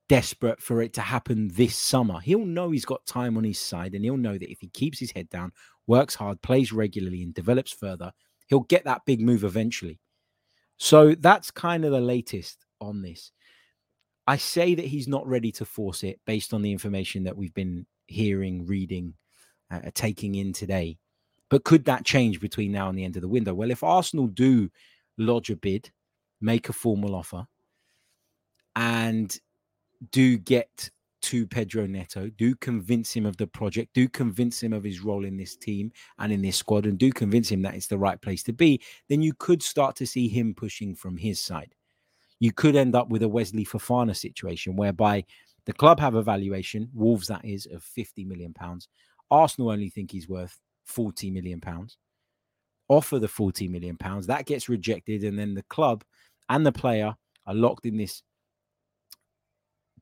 desperate 0.08 0.60
for 0.60 0.80
it 0.80 0.94
to 0.94 1.02
happen 1.02 1.48
this 1.48 1.76
summer. 1.76 2.18
He'll 2.20 2.46
know 2.46 2.70
he's 2.70 2.86
got 2.86 3.04
time 3.04 3.36
on 3.36 3.44
his 3.44 3.58
side, 3.58 3.94
and 3.94 4.04
he'll 4.04 4.16
know 4.16 4.38
that 4.38 4.50
if 4.50 4.60
he 4.60 4.68
keeps 4.68 4.98
his 4.98 5.12
head 5.12 5.28
down, 5.28 5.52
works 5.88 6.14
hard, 6.14 6.40
plays 6.42 6.72
regularly, 6.72 7.22
and 7.22 7.34
develops 7.34 7.72
further, 7.72 8.12
he'll 8.46 8.60
get 8.60 8.84
that 8.84 9.04
big 9.06 9.20
move 9.20 9.42
eventually. 9.42 9.98
So 10.76 11.14
that's 11.14 11.50
kind 11.50 11.84
of 11.84 11.90
the 11.90 12.00
latest 12.00 12.64
on 12.80 13.02
this. 13.02 13.32
I 14.26 14.36
say 14.36 14.74
that 14.74 14.84
he's 14.84 15.08
not 15.08 15.26
ready 15.26 15.50
to 15.52 15.64
force 15.64 16.04
it 16.04 16.20
based 16.26 16.54
on 16.54 16.62
the 16.62 16.70
information 16.70 17.24
that 17.24 17.36
we've 17.36 17.54
been 17.54 17.86
hearing, 18.06 18.66
reading, 18.66 19.14
uh, 19.70 19.80
uh, 19.86 19.90
taking 19.94 20.34
in 20.34 20.52
today. 20.52 20.98
But 21.50 21.64
could 21.64 21.86
that 21.86 22.04
change 22.04 22.38
between 22.38 22.70
now 22.70 22.90
and 22.90 22.98
the 22.98 23.04
end 23.04 23.16
of 23.16 23.22
the 23.22 23.28
window? 23.28 23.54
Well, 23.54 23.70
if 23.70 23.82
Arsenal 23.82 24.26
do 24.26 24.70
lodge 25.16 25.50
a 25.50 25.56
bid, 25.56 25.90
make 26.40 26.68
a 26.68 26.74
formal 26.74 27.14
offer, 27.14 27.46
and 28.76 29.36
do 30.12 30.36
get 30.36 30.90
to 31.22 31.46
Pedro 31.46 31.86
Neto, 31.86 32.28
do 32.30 32.54
convince 32.56 33.12
him 33.12 33.26
of 33.26 33.36
the 33.36 33.46
project, 33.46 33.92
do 33.94 34.08
convince 34.08 34.62
him 34.62 34.72
of 34.72 34.84
his 34.84 35.00
role 35.00 35.24
in 35.24 35.36
this 35.36 35.56
team 35.56 35.92
and 36.18 36.32
in 36.32 36.42
this 36.42 36.56
squad, 36.56 36.86
and 36.86 36.98
do 36.98 37.12
convince 37.12 37.50
him 37.50 37.62
that 37.62 37.74
it's 37.74 37.86
the 37.86 37.98
right 37.98 38.20
place 38.20 38.42
to 38.44 38.52
be, 38.52 38.80
then 39.08 39.22
you 39.22 39.32
could 39.34 39.62
start 39.62 39.96
to 39.96 40.06
see 40.06 40.28
him 40.28 40.54
pushing 40.54 40.94
from 40.94 41.16
his 41.16 41.40
side. 41.40 41.74
You 42.40 42.52
could 42.52 42.76
end 42.76 42.94
up 42.94 43.08
with 43.08 43.22
a 43.22 43.28
Wesley 43.28 43.64
Fofana 43.64 44.16
situation 44.16 44.76
whereby 44.76 45.24
the 45.66 45.72
club 45.72 46.00
have 46.00 46.14
a 46.14 46.22
valuation, 46.22 46.88
Wolves 46.94 47.28
that 47.28 47.44
is, 47.44 47.66
of 47.66 47.82
50 47.82 48.24
million 48.24 48.54
pounds. 48.54 48.88
Arsenal 49.30 49.70
only 49.70 49.90
think 49.90 50.10
he's 50.10 50.28
worth 50.28 50.58
40 50.86 51.30
million 51.30 51.60
pounds. 51.60 51.98
Offer 52.88 53.18
the 53.18 53.28
40 53.28 53.68
million 53.68 53.96
pounds, 53.96 54.26
that 54.28 54.46
gets 54.46 54.68
rejected, 54.68 55.24
and 55.24 55.38
then 55.38 55.54
the 55.54 55.64
club 55.64 56.04
and 56.48 56.64
the 56.64 56.72
player 56.72 57.14
are 57.46 57.54
locked 57.54 57.84
in 57.84 57.96
this 57.96 58.22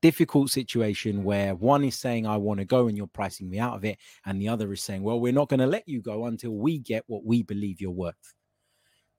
difficult 0.01 0.49
situation 0.51 1.23
where 1.23 1.55
one 1.55 1.83
is 1.83 1.97
saying 1.97 2.25
I 2.25 2.37
want 2.37 2.59
to 2.59 2.65
go 2.65 2.87
and 2.87 2.97
you're 2.97 3.07
pricing 3.07 3.49
me 3.49 3.59
out 3.59 3.75
of 3.75 3.85
it, 3.85 3.97
and 4.25 4.41
the 4.41 4.49
other 4.49 4.71
is 4.73 4.83
saying, 4.83 5.03
well, 5.03 5.19
we're 5.19 5.33
not 5.33 5.49
going 5.49 5.59
to 5.59 5.67
let 5.67 5.87
you 5.87 6.01
go 6.01 6.25
until 6.25 6.51
we 6.51 6.79
get 6.79 7.03
what 7.07 7.23
we 7.23 7.43
believe 7.43 7.81
you're 7.81 7.91
worth. 7.91 8.33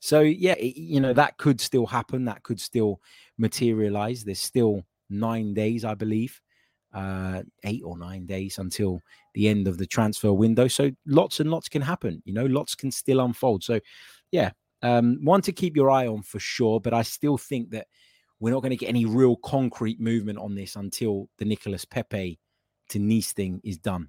So 0.00 0.20
yeah, 0.20 0.52
it, 0.52 0.76
you 0.76 1.00
know 1.00 1.12
that 1.12 1.38
could 1.38 1.60
still 1.60 1.86
happen. 1.86 2.24
That 2.24 2.42
could 2.42 2.60
still 2.60 3.00
materialize. 3.36 4.24
There's 4.24 4.38
still 4.40 4.84
nine 5.10 5.54
days, 5.54 5.84
I 5.84 5.94
believe, 5.94 6.40
uh, 6.94 7.42
eight 7.64 7.82
or 7.84 7.98
nine 7.98 8.26
days 8.26 8.58
until 8.58 9.02
the 9.34 9.48
end 9.48 9.66
of 9.66 9.78
the 9.78 9.86
transfer 9.86 10.32
window. 10.32 10.68
So 10.68 10.90
lots 11.06 11.40
and 11.40 11.50
lots 11.50 11.68
can 11.68 11.82
happen. 11.82 12.22
You 12.24 12.32
know, 12.32 12.46
lots 12.46 12.74
can 12.74 12.90
still 12.90 13.20
unfold. 13.20 13.64
So 13.64 13.80
yeah, 14.30 14.52
um, 14.82 15.18
one 15.24 15.42
to 15.42 15.52
keep 15.52 15.76
your 15.76 15.90
eye 15.90 16.06
on 16.06 16.22
for 16.22 16.38
sure. 16.38 16.80
But 16.80 16.94
I 16.94 17.02
still 17.02 17.38
think 17.38 17.70
that 17.70 17.88
we're 18.40 18.52
not 18.52 18.62
going 18.62 18.70
to 18.70 18.76
get 18.76 18.88
any 18.88 19.04
real 19.04 19.36
concrete 19.36 20.00
movement 20.00 20.38
on 20.38 20.54
this 20.54 20.76
until 20.76 21.28
the 21.38 21.44
Nicolas 21.44 21.84
Pepe 21.84 22.38
to 22.90 22.98
Nice 22.98 23.32
thing 23.32 23.60
is 23.64 23.78
done. 23.78 24.08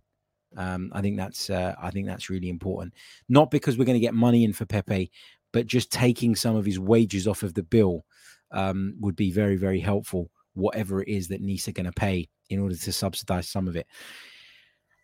Um, 0.58 0.92
I 0.94 1.02
think 1.02 1.18
that's 1.18 1.50
uh, 1.50 1.76
I 1.82 1.92
think 1.92 2.08
that's 2.08 2.30
really 2.30 2.50
important. 2.50 2.94
Not 3.28 3.52
because 3.52 3.78
we're 3.78 3.86
going 3.86 4.00
to 4.00 4.06
get 4.06 4.14
money 4.14 4.44
in 4.44 4.54
for 4.54 4.66
Pepe, 4.66 5.12
but 5.54 5.68
just 5.68 5.92
taking 5.92 6.36
some 6.36 6.56
of 6.56 6.66
his 6.66 6.80
wages 6.80 7.28
off 7.28 7.44
of 7.44 7.54
the 7.54 7.64
bill 7.64 8.06
um, 8.52 8.96
would 9.00 9.16
be 9.16 9.32
very 9.32 9.56
very 9.56 9.80
helpful. 9.80 10.30
Whatever 10.54 11.02
it 11.02 11.08
is 11.08 11.28
that 11.28 11.42
Nice 11.42 11.68
are 11.68 11.74
going 11.74 11.86
to 11.86 11.92
pay 11.92 12.28
in 12.50 12.60
order 12.60 12.76
to 12.76 12.92
subsidize 12.92 13.48
some 13.48 13.68
of 13.68 13.76
it. 13.76 13.88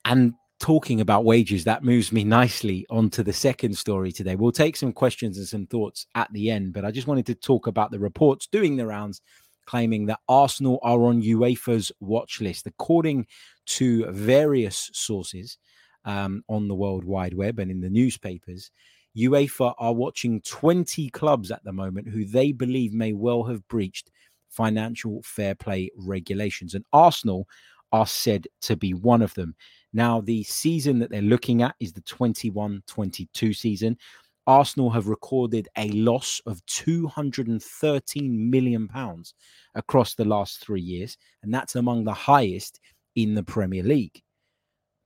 And 0.03 0.33
talking 0.65 0.99
about 0.99 1.25
wages, 1.25 1.63
that 1.63 1.83
moves 1.83 2.11
me 2.11 2.23
nicely 2.23 2.87
onto 2.89 3.21
the 3.21 3.31
second 3.31 3.77
story 3.77 4.11
today. 4.11 4.35
We'll 4.35 4.51
take 4.51 4.75
some 4.75 4.91
questions 4.91 5.37
and 5.37 5.47
some 5.47 5.67
thoughts 5.67 6.07
at 6.15 6.27
the 6.33 6.49
end, 6.49 6.73
but 6.73 6.83
I 6.83 6.89
just 6.89 7.05
wanted 7.05 7.27
to 7.27 7.35
talk 7.35 7.67
about 7.67 7.91
the 7.91 7.99
reports 7.99 8.47
doing 8.47 8.75
the 8.75 8.87
rounds 8.87 9.21
claiming 9.67 10.07
that 10.07 10.21
Arsenal 10.27 10.79
are 10.81 11.03
on 11.03 11.21
UEFA's 11.21 11.91
watch 11.99 12.41
list. 12.41 12.65
According 12.65 13.27
to 13.67 14.11
various 14.11 14.89
sources 14.91 15.59
um, 16.03 16.43
on 16.49 16.67
the 16.67 16.73
World 16.73 17.03
Wide 17.03 17.35
Web 17.35 17.59
and 17.59 17.69
in 17.69 17.79
the 17.79 17.89
newspapers, 17.91 18.71
UEFA 19.15 19.75
are 19.77 19.93
watching 19.93 20.41
20 20.41 21.11
clubs 21.11 21.51
at 21.51 21.63
the 21.63 21.73
moment 21.73 22.09
who 22.09 22.25
they 22.25 22.51
believe 22.51 22.91
may 22.91 23.13
well 23.13 23.43
have 23.43 23.67
breached 23.67 24.09
financial 24.49 25.21
fair 25.23 25.53
play 25.53 25.91
regulations. 25.95 26.73
And 26.73 26.85
Arsenal 26.91 27.47
are 27.91 28.07
said 28.07 28.47
to 28.61 28.75
be 28.75 28.93
one 28.93 29.21
of 29.21 29.33
them. 29.35 29.55
Now, 29.95 30.19
the 30.19 30.43
season 30.43 30.99
that 30.99 31.09
they're 31.09 31.21
looking 31.21 31.61
at 31.61 31.73
is 31.79 31.93
the 31.93 32.01
21 32.01 32.83
22 32.85 33.53
season. 33.53 33.97
Arsenal 34.45 34.89
have 34.89 35.07
recorded 35.07 35.69
a 35.77 35.87
loss 35.91 36.41
of 36.45 36.63
213 36.65 38.49
million 38.49 38.89
pounds 38.89 39.33
across 39.73 40.13
the 40.13 40.25
last 40.25 40.59
three 40.59 40.81
years, 40.81 41.17
and 41.43 41.53
that's 41.53 41.75
among 41.75 42.03
the 42.03 42.13
highest 42.13 42.81
in 43.15 43.35
the 43.35 43.43
Premier 43.43 43.83
League. 43.83 44.21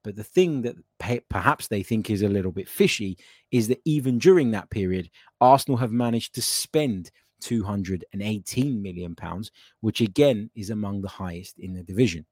But 0.03 0.15
the 0.15 0.23
thing 0.23 0.63
that 0.63 0.75
perhaps 1.29 1.67
they 1.67 1.83
think 1.83 2.09
is 2.09 2.23
a 2.23 2.27
little 2.27 2.51
bit 2.51 2.67
fishy 2.67 3.15
is 3.51 3.67
that 3.67 3.81
even 3.85 4.17
during 4.17 4.49
that 4.51 4.71
period, 4.71 5.11
Arsenal 5.39 5.77
have 5.77 5.91
managed 5.91 6.33
to 6.33 6.41
spend 6.41 7.11
218 7.41 8.81
million 8.81 9.15
pounds, 9.15 9.51
which 9.81 10.01
again 10.01 10.49
is 10.55 10.71
among 10.71 11.01
the 11.01 11.09
highest 11.09 11.59
in 11.59 11.75
the 11.75 11.83
division. 11.83 12.25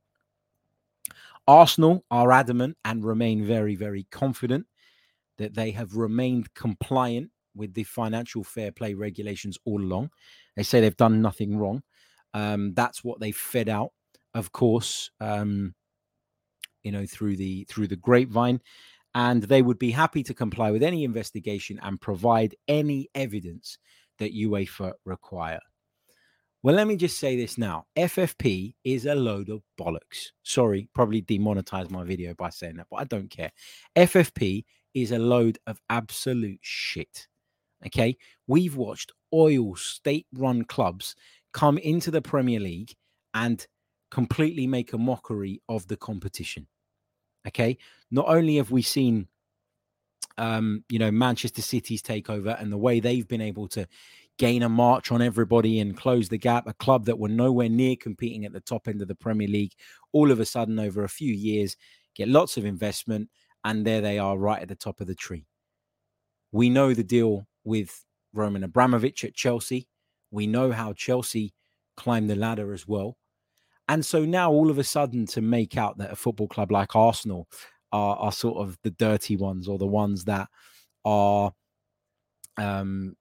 Arsenal 1.47 2.03
are 2.11 2.31
adamant 2.31 2.77
and 2.83 3.05
remain 3.05 3.45
very, 3.45 3.75
very 3.75 4.05
confident 4.11 4.65
that 5.37 5.55
they 5.55 5.71
have 5.71 5.95
remained 5.95 6.53
compliant 6.53 7.31
with 7.55 7.73
the 7.73 7.83
financial 7.83 8.43
fair 8.43 8.71
play 8.71 8.93
regulations 8.93 9.57
all 9.65 9.81
along. 9.81 10.11
They 10.55 10.63
say 10.63 10.81
they've 10.81 10.95
done 10.95 11.21
nothing 11.21 11.57
wrong. 11.57 11.83
Um, 12.33 12.73
that's 12.73 13.03
what 13.03 13.19
they 13.19 13.31
fed 13.31 13.69
out, 13.69 13.91
of 14.33 14.51
course, 14.51 15.09
um, 15.19 15.73
you 16.83 16.91
know, 16.91 17.05
through 17.05 17.37
the 17.37 17.65
through 17.65 17.87
the 17.87 17.95
grapevine, 17.95 18.61
and 19.15 19.41
they 19.43 19.61
would 19.61 19.79
be 19.79 19.91
happy 19.91 20.23
to 20.23 20.33
comply 20.33 20.71
with 20.71 20.83
any 20.83 21.03
investigation 21.03 21.79
and 21.81 21.99
provide 21.99 22.55
any 22.67 23.09
evidence 23.15 23.77
that 24.19 24.35
UEFA 24.35 24.93
require. 25.05 25.59
Well, 26.63 26.75
let 26.75 26.87
me 26.87 26.95
just 26.95 27.19
say 27.19 27.37
this 27.37 27.57
now. 27.57 27.85
FFP 27.95 28.73
is 28.83 29.05
a 29.05 29.15
load 29.15 29.49
of 29.49 29.61
bollocks. 29.79 30.31
Sorry, 30.43 30.89
probably 30.93 31.21
demonetize 31.21 31.89
my 31.91 32.03
video 32.03 32.33
by 32.33 32.49
saying 32.49 32.77
that, 32.77 32.87
but 32.89 32.97
I 32.97 33.03
don't 33.03 33.29
care. 33.29 33.51
FFP 33.95 34.65
is 34.93 35.11
a 35.11 35.19
load 35.19 35.59
of 35.67 35.79
absolute 35.89 36.59
shit. 36.61 37.27
Okay. 37.85 38.17
We've 38.47 38.75
watched 38.75 39.11
oil 39.33 39.75
state 39.75 40.25
run 40.33 40.63
clubs 40.65 41.15
come 41.53 41.77
into 41.77 42.11
the 42.11 42.21
Premier 42.21 42.59
League 42.59 42.95
and 43.33 43.65
completely 44.09 44.67
make 44.67 44.93
a 44.93 44.97
mockery 44.97 45.61
of 45.69 45.87
the 45.87 45.97
competition. 45.97 46.67
Okay. 47.47 47.77
Not 48.09 48.27
only 48.27 48.55
have 48.55 48.71
we 48.71 48.81
seen, 48.81 49.27
um, 50.37 50.83
you 50.89 50.97
know, 50.97 51.11
Manchester 51.11 51.61
City's 51.61 52.01
takeover 52.01 52.59
and 52.59 52.71
the 52.71 52.77
way 52.77 52.99
they've 52.99 53.27
been 53.27 53.41
able 53.41 53.67
to 53.69 53.87
gain 54.37 54.63
a 54.63 54.69
march 54.69 55.11
on 55.11 55.21
everybody 55.21 55.79
and 55.79 55.97
close 55.97 56.29
the 56.29 56.37
gap. 56.37 56.67
A 56.67 56.73
club 56.73 57.05
that 57.05 57.19
were 57.19 57.29
nowhere 57.29 57.69
near 57.69 57.95
competing 57.95 58.45
at 58.45 58.53
the 58.53 58.59
top 58.59 58.87
end 58.87 59.01
of 59.01 59.07
the 59.07 59.15
Premier 59.15 59.47
League, 59.47 59.73
all 60.11 60.31
of 60.31 60.39
a 60.39 60.45
sudden, 60.45 60.79
over 60.79 61.03
a 61.03 61.09
few 61.09 61.33
years, 61.33 61.75
get 62.15 62.27
lots 62.27 62.57
of 62.57 62.65
investment, 62.65 63.29
and 63.63 63.85
there 63.85 64.01
they 64.01 64.19
are 64.19 64.37
right 64.37 64.61
at 64.61 64.69
the 64.69 64.75
top 64.75 65.01
of 65.01 65.07
the 65.07 65.15
tree. 65.15 65.45
We 66.51 66.69
know 66.69 66.93
the 66.93 67.03
deal 67.03 67.47
with 67.63 68.03
Roman 68.33 68.63
Abramovich 68.63 69.23
at 69.23 69.33
Chelsea. 69.33 69.87
We 70.31 70.47
know 70.47 70.71
how 70.71 70.93
Chelsea 70.93 71.53
climbed 71.95 72.29
the 72.29 72.35
ladder 72.35 72.73
as 72.73 72.87
well. 72.87 73.17
And 73.89 74.05
so 74.05 74.25
now, 74.25 74.51
all 74.51 74.69
of 74.69 74.77
a 74.77 74.83
sudden, 74.83 75.25
to 75.27 75.41
make 75.41 75.77
out 75.77 75.97
that 75.97 76.11
a 76.11 76.15
football 76.15 76.47
club 76.47 76.71
like 76.71 76.95
Arsenal 76.95 77.47
are, 77.91 78.17
are 78.17 78.31
sort 78.31 78.57
of 78.57 78.77
the 78.83 78.91
dirty 78.91 79.37
ones 79.37 79.67
or 79.67 79.77
the 79.77 79.87
ones 79.87 80.25
that 80.25 80.49
are 81.05 81.53
um, 82.57 83.15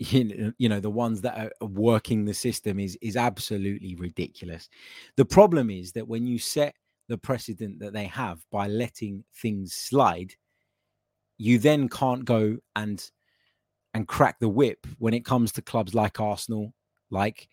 Uh, 0.00 0.52
you 0.58 0.68
know 0.68 0.78
the 0.78 0.90
ones 0.90 1.20
that 1.22 1.36
are 1.36 1.50
uh, 1.60 1.66
working 1.66 2.24
the 2.24 2.34
system 2.34 2.78
is 2.78 2.96
is 3.02 3.16
absolutely 3.16 3.96
ridiculous. 3.96 4.68
The 5.16 5.24
problem 5.24 5.70
is 5.70 5.92
that 5.92 6.06
when 6.06 6.26
you 6.26 6.38
set 6.38 6.74
the 7.08 7.18
precedent 7.18 7.80
that 7.80 7.92
they 7.92 8.04
have 8.04 8.38
by 8.52 8.68
letting 8.68 9.24
things 9.34 9.74
slide 9.74 10.34
you 11.38 11.58
then 11.58 11.88
can't 11.88 12.24
go 12.24 12.58
and 12.76 13.10
and 13.94 14.06
crack 14.06 14.38
the 14.40 14.48
whip 14.48 14.86
when 14.98 15.14
it 15.14 15.24
comes 15.24 15.52
to 15.52 15.62
clubs 15.62 15.94
like 15.94 16.20
arsenal 16.20 16.74
like 17.10 17.48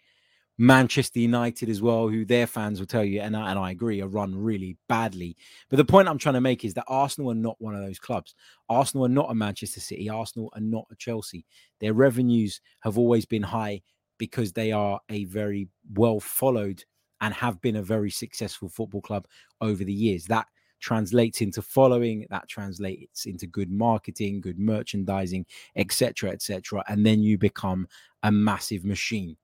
Manchester 0.58 1.20
United 1.20 1.70
as 1.70 1.82
well, 1.82 2.08
who 2.08 2.24
their 2.24 2.48
fans 2.48 2.80
will 2.80 2.88
tell 2.88 3.04
you, 3.04 3.20
and 3.20 3.36
I, 3.36 3.50
and 3.50 3.60
I 3.60 3.72
agree, 3.72 4.02
are 4.02 4.08
run 4.08 4.34
really 4.34 4.78
badly. 4.88 5.36
But 5.70 5.78
the 5.78 5.86
point 5.86 6.08
I'm 6.08 6.18
trying 6.18 6.36
to 6.36 6.42
make 6.42 6.64
is 6.64 6.74
that 6.76 6.86
Arsenal 6.88 7.32
are 7.32 7.36
not 7.36 7.60
one 7.60 7.76
of 7.76 7.86
those 7.86 8.00
clubs. 8.00 8.36
Arsenal 8.70 9.06
are 9.06 9.10
not 9.10 9.32
a 9.32 9.36
Manchester 9.36 9.82
City. 9.82 10.10
Arsenal 10.10 10.50
are 10.54 10.62
not 10.62 10.86
a 10.92 10.96
Chelsea. 10.96 11.46
Their 11.82 11.94
revenues 11.94 12.62
have 12.82 12.98
always 12.98 13.26
been 13.26 13.44
high 13.44 13.82
because 14.18 14.54
they 14.54 14.72
are 14.72 15.02
a 15.10 15.26
very 15.26 15.68
well 15.94 16.22
followed 16.22 16.84
and 17.20 17.34
have 17.34 17.60
been 17.62 17.76
a 17.76 17.84
very 17.84 18.12
successful 18.12 18.70
football 18.70 19.02
club 19.02 19.28
over 19.60 19.84
the 19.84 19.94
years. 19.94 20.26
That 20.26 20.48
translates 20.80 21.42
into 21.42 21.62
following 21.62 22.28
that 22.30 22.48
translates 22.48 23.26
into 23.26 23.48
good 23.48 23.72
marketing 23.72 24.42
good 24.42 24.60
merchandising 24.60 25.46
etc 25.78 26.30
etc 26.30 26.84
and 26.90 27.06
then 27.06 27.24
you 27.24 27.38
become 27.38 27.88
a 28.24 28.32
massive 28.32 28.84
machine 28.84 29.36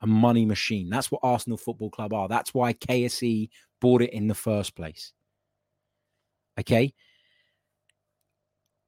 a 0.00 0.06
money 0.06 0.44
machine. 0.44 0.88
That's 0.88 1.10
what 1.10 1.20
Arsenal 1.22 1.58
Football 1.58 1.90
Club 1.90 2.12
are. 2.12 2.28
That's 2.28 2.54
why 2.54 2.72
KSE 2.72 3.48
bought 3.80 4.02
it 4.02 4.12
in 4.12 4.28
the 4.28 4.34
first 4.34 4.74
place. 4.74 5.12
Okay. 6.58 6.94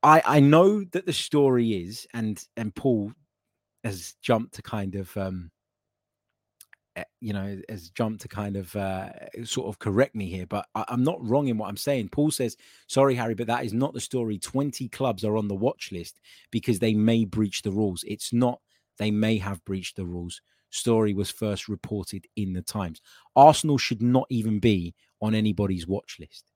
I 0.02 0.22
I 0.24 0.40
know 0.40 0.84
that 0.92 1.06
the 1.06 1.12
story 1.12 1.84
is, 1.84 2.06
and 2.14 2.42
and 2.56 2.74
Paul 2.74 3.12
has 3.84 4.14
jumped 4.20 4.54
to 4.54 4.62
kind 4.62 4.94
of 4.94 5.14
um 5.16 5.50
eh, 6.96 7.04
you 7.20 7.32
know 7.32 7.60
has 7.68 7.90
jumped 7.90 8.20
to 8.22 8.28
kind 8.28 8.56
of 8.56 8.74
uh 8.76 9.10
sort 9.44 9.68
of 9.68 9.78
correct 9.78 10.14
me 10.14 10.26
here 10.26 10.46
but 10.46 10.66
I, 10.74 10.84
i'm 10.88 11.02
not 11.02 11.24
wrong 11.26 11.48
in 11.48 11.58
what 11.58 11.68
i'm 11.68 11.76
saying 11.76 12.10
paul 12.10 12.30
says 12.30 12.56
sorry 12.86 13.14
harry 13.14 13.34
but 13.34 13.46
that 13.46 13.64
is 13.64 13.72
not 13.72 13.94
the 13.94 14.00
story 14.00 14.38
20 14.38 14.88
clubs 14.88 15.24
are 15.24 15.36
on 15.36 15.48
the 15.48 15.54
watch 15.54 15.90
list 15.92 16.20
because 16.50 16.78
they 16.78 16.94
may 16.94 17.24
breach 17.24 17.62
the 17.62 17.72
rules 17.72 18.04
it's 18.06 18.32
not 18.32 18.60
they 18.98 19.10
may 19.10 19.38
have 19.38 19.64
breached 19.64 19.96
the 19.96 20.04
rules 20.04 20.42
story 20.70 21.12
was 21.12 21.30
first 21.30 21.68
reported 21.68 22.26
in 22.36 22.52
the 22.52 22.62
times 22.62 23.00
arsenal 23.36 23.78
should 23.78 24.02
not 24.02 24.26
even 24.30 24.58
be 24.58 24.94
on 25.20 25.34
anybody's 25.34 25.86
watch 25.86 26.16
list 26.18 26.50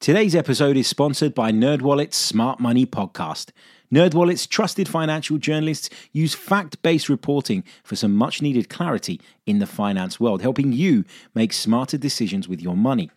Today's 0.00 0.36
episode 0.36 0.76
is 0.76 0.86
sponsored 0.86 1.34
by 1.34 1.50
NerdWallet's 1.50 2.16
Smart 2.16 2.60
Money 2.60 2.86
Podcast. 2.86 3.50
NerdWallet's 3.92 4.46
trusted 4.46 4.88
financial 4.88 5.38
journalists 5.38 5.90
use 6.12 6.36
fact-based 6.36 7.08
reporting 7.08 7.64
for 7.82 7.96
some 7.96 8.14
much-needed 8.14 8.68
clarity 8.68 9.20
in 9.44 9.58
the 9.58 9.66
finance 9.66 10.20
world, 10.20 10.40
helping 10.40 10.72
you 10.72 11.04
make 11.34 11.52
smarter 11.52 11.98
decisions 11.98 12.48
with 12.48 12.62
your 12.62 12.76
money. 12.76 13.10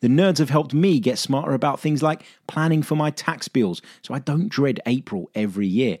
The 0.00 0.08
nerds 0.08 0.38
have 0.38 0.48
helped 0.48 0.72
me 0.72 1.00
get 1.00 1.18
smarter 1.18 1.52
about 1.52 1.80
things 1.80 2.02
like 2.02 2.24
planning 2.46 2.82
for 2.82 2.96
my 2.96 3.10
tax 3.10 3.48
bills 3.48 3.82
so 4.00 4.14
I 4.14 4.18
don't 4.18 4.48
dread 4.48 4.80
April 4.86 5.30
every 5.34 5.66
year, 5.66 5.98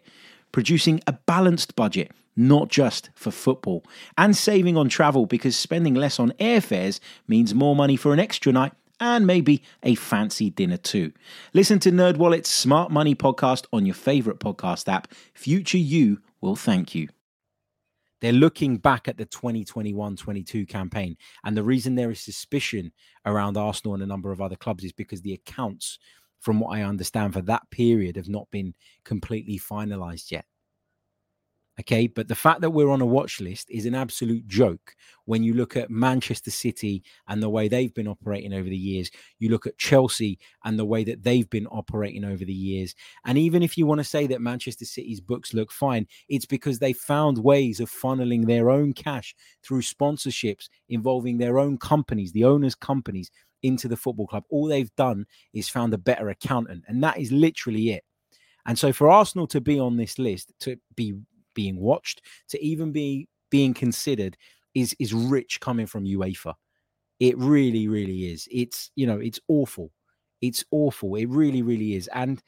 producing 0.52 1.00
a 1.06 1.12
balanced 1.12 1.74
budget 1.74 2.12
not 2.36 2.68
just 2.68 3.10
for 3.14 3.30
football, 3.30 3.84
and 4.16 4.34
saving 4.36 4.76
on 4.76 4.88
travel 4.88 5.26
because 5.26 5.54
spending 5.56 5.94
less 5.94 6.18
on 6.18 6.30
airfares 6.40 6.98
means 7.28 7.54
more 7.54 7.76
money 7.76 7.96
for 7.96 8.12
an 8.12 8.18
extra 8.18 8.52
night 8.52 8.72
and 9.00 9.26
maybe 9.26 9.62
a 9.82 9.94
fancy 9.96 10.48
dinner 10.48 10.76
too. 10.76 11.12
Listen 11.52 11.78
to 11.80 11.90
NerdWallet's 11.90 12.48
Smart 12.48 12.90
Money 12.90 13.14
podcast 13.14 13.66
on 13.72 13.84
your 13.84 13.94
favorite 13.96 14.38
podcast 14.38 14.88
app. 14.88 15.12
Future 15.34 15.78
you 15.78 16.20
will 16.40 16.56
thank 16.56 16.94
you. 16.94 17.08
They're 18.20 18.32
looking 18.32 18.76
back 18.76 19.08
at 19.08 19.16
the 19.16 19.24
2021 19.24 20.16
22 20.16 20.66
campaign. 20.66 21.16
And 21.44 21.56
the 21.56 21.64
reason 21.64 21.96
there 21.96 22.12
is 22.12 22.20
suspicion 22.20 22.92
around 23.26 23.56
Arsenal 23.56 23.94
and 23.94 24.02
a 24.04 24.06
number 24.06 24.30
of 24.30 24.40
other 24.40 24.54
clubs 24.54 24.84
is 24.84 24.92
because 24.92 25.22
the 25.22 25.32
accounts, 25.32 25.98
from 26.42 26.60
what 26.60 26.76
I 26.76 26.82
understand, 26.82 27.32
for 27.32 27.40
that 27.42 27.62
period 27.70 28.16
have 28.16 28.28
not 28.28 28.50
been 28.50 28.74
completely 29.04 29.58
finalized 29.58 30.30
yet. 30.30 30.44
Okay. 31.80 32.06
But 32.06 32.28
the 32.28 32.34
fact 32.34 32.60
that 32.60 32.70
we're 32.70 32.90
on 32.90 33.00
a 33.00 33.06
watch 33.06 33.40
list 33.40 33.70
is 33.70 33.86
an 33.86 33.94
absolute 33.94 34.46
joke 34.46 34.94
when 35.24 35.42
you 35.42 35.54
look 35.54 35.74
at 35.76 35.90
Manchester 35.90 36.50
City 36.50 37.02
and 37.28 37.42
the 37.42 37.48
way 37.48 37.66
they've 37.66 37.94
been 37.94 38.08
operating 38.08 38.52
over 38.52 38.68
the 38.68 38.76
years. 38.76 39.10
You 39.38 39.48
look 39.48 39.66
at 39.66 39.78
Chelsea 39.78 40.38
and 40.64 40.78
the 40.78 40.84
way 40.84 41.02
that 41.04 41.22
they've 41.22 41.48
been 41.48 41.66
operating 41.68 42.24
over 42.24 42.44
the 42.44 42.52
years. 42.52 42.94
And 43.24 43.38
even 43.38 43.62
if 43.62 43.78
you 43.78 43.86
want 43.86 44.00
to 44.00 44.04
say 44.04 44.26
that 44.26 44.42
Manchester 44.42 44.84
City's 44.84 45.20
books 45.20 45.54
look 45.54 45.72
fine, 45.72 46.06
it's 46.28 46.46
because 46.46 46.78
they 46.78 46.92
found 46.92 47.38
ways 47.38 47.80
of 47.80 47.90
funneling 47.90 48.46
their 48.46 48.68
own 48.68 48.92
cash 48.92 49.34
through 49.64 49.82
sponsorships 49.82 50.68
involving 50.90 51.38
their 51.38 51.58
own 51.58 51.78
companies, 51.78 52.32
the 52.32 52.44
owners' 52.44 52.74
companies, 52.74 53.30
into 53.62 53.88
the 53.88 53.96
football 53.96 54.26
club. 54.26 54.44
All 54.48 54.66
they've 54.66 54.94
done 54.96 55.26
is 55.52 55.68
found 55.68 55.94
a 55.94 55.98
better 55.98 56.28
accountant. 56.28 56.84
And 56.88 57.02
that 57.02 57.18
is 57.18 57.32
literally 57.32 57.90
it. 57.90 58.04
And 58.66 58.78
so 58.78 58.92
for 58.92 59.10
Arsenal 59.10 59.46
to 59.48 59.60
be 59.60 59.78
on 59.78 59.96
this 59.96 60.18
list, 60.18 60.52
to 60.60 60.76
be 60.94 61.14
being 61.54 61.80
watched, 61.80 62.22
to 62.48 62.62
even 62.64 62.92
be 62.92 63.28
being 63.50 63.74
considered 63.74 64.36
is 64.74 64.96
is 64.98 65.12
rich 65.12 65.60
coming 65.60 65.86
from 65.86 66.04
UEFA. 66.04 66.54
It 67.20 67.36
really, 67.38 67.88
really 67.88 68.32
is. 68.32 68.48
It's 68.50 68.90
you 68.94 69.06
know, 69.06 69.18
it's 69.18 69.40
awful. 69.48 69.90
It's 70.40 70.64
awful. 70.70 71.14
It 71.16 71.28
really, 71.28 71.62
really 71.62 71.94
is. 71.94 72.08
And 72.08 72.42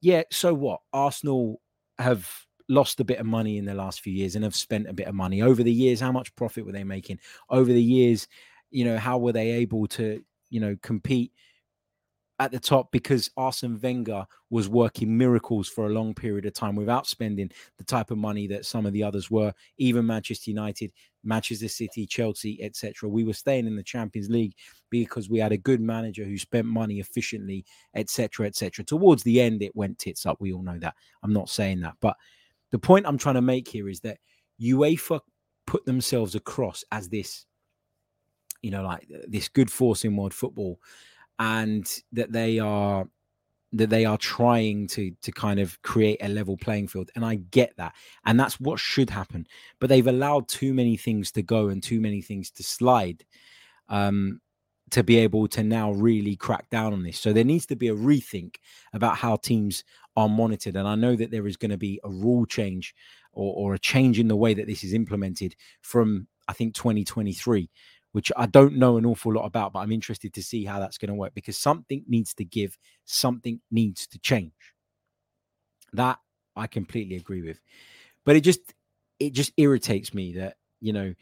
yeah, 0.00 0.22
so 0.30 0.54
what? 0.54 0.80
Arsenal 0.92 1.60
have 1.98 2.28
lost 2.68 2.98
a 3.00 3.04
bit 3.04 3.18
of 3.18 3.26
money 3.26 3.58
in 3.58 3.64
the 3.64 3.74
last 3.74 4.00
few 4.00 4.12
years 4.12 4.34
and 4.34 4.44
have 4.44 4.54
spent 4.54 4.88
a 4.88 4.92
bit 4.92 5.06
of 5.06 5.14
money 5.14 5.42
over 5.42 5.62
the 5.62 5.72
years. 5.72 6.00
How 6.00 6.12
much 6.12 6.34
profit 6.34 6.64
were 6.64 6.72
they 6.72 6.84
making 6.84 7.20
over 7.50 7.72
the 7.72 7.82
years? 7.82 8.26
You 8.70 8.84
know, 8.84 8.98
how 8.98 9.18
were 9.18 9.32
they 9.32 9.50
able 9.52 9.86
to, 9.88 10.22
you 10.54 10.60
know, 10.60 10.76
compete 10.82 11.32
at 12.38 12.52
the 12.52 12.60
top 12.60 12.92
because 12.92 13.28
Arsene 13.36 13.80
Wenger 13.82 14.24
was 14.50 14.68
working 14.68 15.18
miracles 15.18 15.68
for 15.68 15.86
a 15.86 15.92
long 15.92 16.14
period 16.14 16.46
of 16.46 16.54
time 16.54 16.76
without 16.76 17.08
spending 17.08 17.50
the 17.76 17.82
type 17.82 18.12
of 18.12 18.18
money 18.18 18.46
that 18.46 18.64
some 18.64 18.86
of 18.86 18.92
the 18.92 19.02
others 19.02 19.32
were, 19.32 19.52
even 19.78 20.06
Manchester 20.06 20.52
United, 20.52 20.92
Manchester 21.24 21.66
City, 21.66 22.06
Chelsea, 22.06 22.62
etc. 22.62 23.08
We 23.08 23.24
were 23.24 23.32
staying 23.32 23.66
in 23.66 23.74
the 23.74 23.82
Champions 23.82 24.30
League 24.30 24.54
because 24.90 25.28
we 25.28 25.40
had 25.40 25.50
a 25.50 25.56
good 25.56 25.80
manager 25.80 26.24
who 26.24 26.38
spent 26.38 26.66
money 26.66 27.00
efficiently, 27.00 27.64
etc., 27.96 28.46
etc. 28.46 28.84
Towards 28.84 29.24
the 29.24 29.40
end, 29.40 29.60
it 29.60 29.74
went 29.74 29.98
tits 29.98 30.24
up. 30.24 30.36
We 30.40 30.52
all 30.52 30.62
know 30.62 30.78
that. 30.78 30.94
I'm 31.24 31.32
not 31.32 31.50
saying 31.50 31.80
that, 31.80 31.94
but 32.00 32.16
the 32.70 32.78
point 32.78 33.06
I'm 33.06 33.18
trying 33.18 33.36
to 33.36 33.42
make 33.42 33.66
here 33.66 33.88
is 33.88 34.00
that 34.00 34.18
UEFA 34.60 35.18
put 35.66 35.84
themselves 35.84 36.36
across 36.36 36.84
as 36.92 37.08
this, 37.08 37.46
you 38.64 38.70
know, 38.70 38.82
like 38.82 39.06
this 39.28 39.48
good 39.48 39.70
force 39.70 40.04
in 40.04 40.16
world 40.16 40.34
football 40.34 40.80
and 41.38 42.02
that 42.12 42.32
they 42.32 42.58
are 42.58 43.06
that 43.72 43.90
they 43.90 44.04
are 44.04 44.16
trying 44.18 44.86
to 44.86 45.10
to 45.20 45.32
kind 45.32 45.58
of 45.58 45.80
create 45.82 46.18
a 46.22 46.28
level 46.28 46.56
playing 46.56 46.86
field 46.86 47.10
and 47.16 47.24
i 47.24 47.34
get 47.34 47.76
that 47.76 47.92
and 48.24 48.38
that's 48.38 48.60
what 48.60 48.78
should 48.78 49.10
happen 49.10 49.46
but 49.80 49.88
they've 49.88 50.06
allowed 50.06 50.48
too 50.48 50.72
many 50.72 50.96
things 50.96 51.32
to 51.32 51.42
go 51.42 51.68
and 51.68 51.82
too 51.82 52.00
many 52.00 52.22
things 52.22 52.50
to 52.50 52.62
slide 52.62 53.24
um 53.88 54.40
to 54.90 55.02
be 55.02 55.16
able 55.16 55.48
to 55.48 55.64
now 55.64 55.90
really 55.92 56.36
crack 56.36 56.70
down 56.70 56.92
on 56.92 57.02
this 57.02 57.18
so 57.18 57.32
there 57.32 57.44
needs 57.44 57.66
to 57.66 57.74
be 57.74 57.88
a 57.88 57.94
rethink 57.94 58.56
about 58.92 59.16
how 59.16 59.34
teams 59.34 59.82
are 60.16 60.28
monitored 60.28 60.76
and 60.76 60.86
i 60.86 60.94
know 60.94 61.16
that 61.16 61.32
there 61.32 61.48
is 61.48 61.56
going 61.56 61.70
to 61.70 61.76
be 61.76 61.98
a 62.04 62.08
rule 62.08 62.46
change 62.46 62.94
or, 63.32 63.52
or 63.56 63.74
a 63.74 63.78
change 63.78 64.20
in 64.20 64.28
the 64.28 64.36
way 64.36 64.54
that 64.54 64.68
this 64.68 64.84
is 64.84 64.92
implemented 64.92 65.56
from 65.82 66.28
i 66.46 66.52
think 66.52 66.74
2023 66.74 67.68
which 68.14 68.30
I 68.36 68.46
don't 68.46 68.76
know 68.76 68.96
an 68.96 69.04
awful 69.04 69.34
lot 69.34 69.44
about, 69.44 69.72
but 69.72 69.80
I'm 69.80 69.90
interested 69.90 70.32
to 70.34 70.42
see 70.42 70.64
how 70.64 70.78
that's 70.78 70.98
going 70.98 71.08
to 71.08 71.16
work 71.16 71.34
because 71.34 71.58
something 71.58 72.04
needs 72.06 72.32
to 72.34 72.44
give, 72.44 72.78
something 73.04 73.60
needs 73.72 74.06
to 74.06 74.20
change. 74.20 74.52
That 75.94 76.20
I 76.54 76.68
completely 76.68 77.16
agree 77.16 77.42
with. 77.42 77.58
But 78.24 78.36
it 78.36 78.42
just 78.42 78.60
it 79.18 79.32
just 79.32 79.52
irritates 79.56 80.14
me 80.14 80.34
that, 80.34 80.58
you 80.80 80.92
know, 80.92 81.12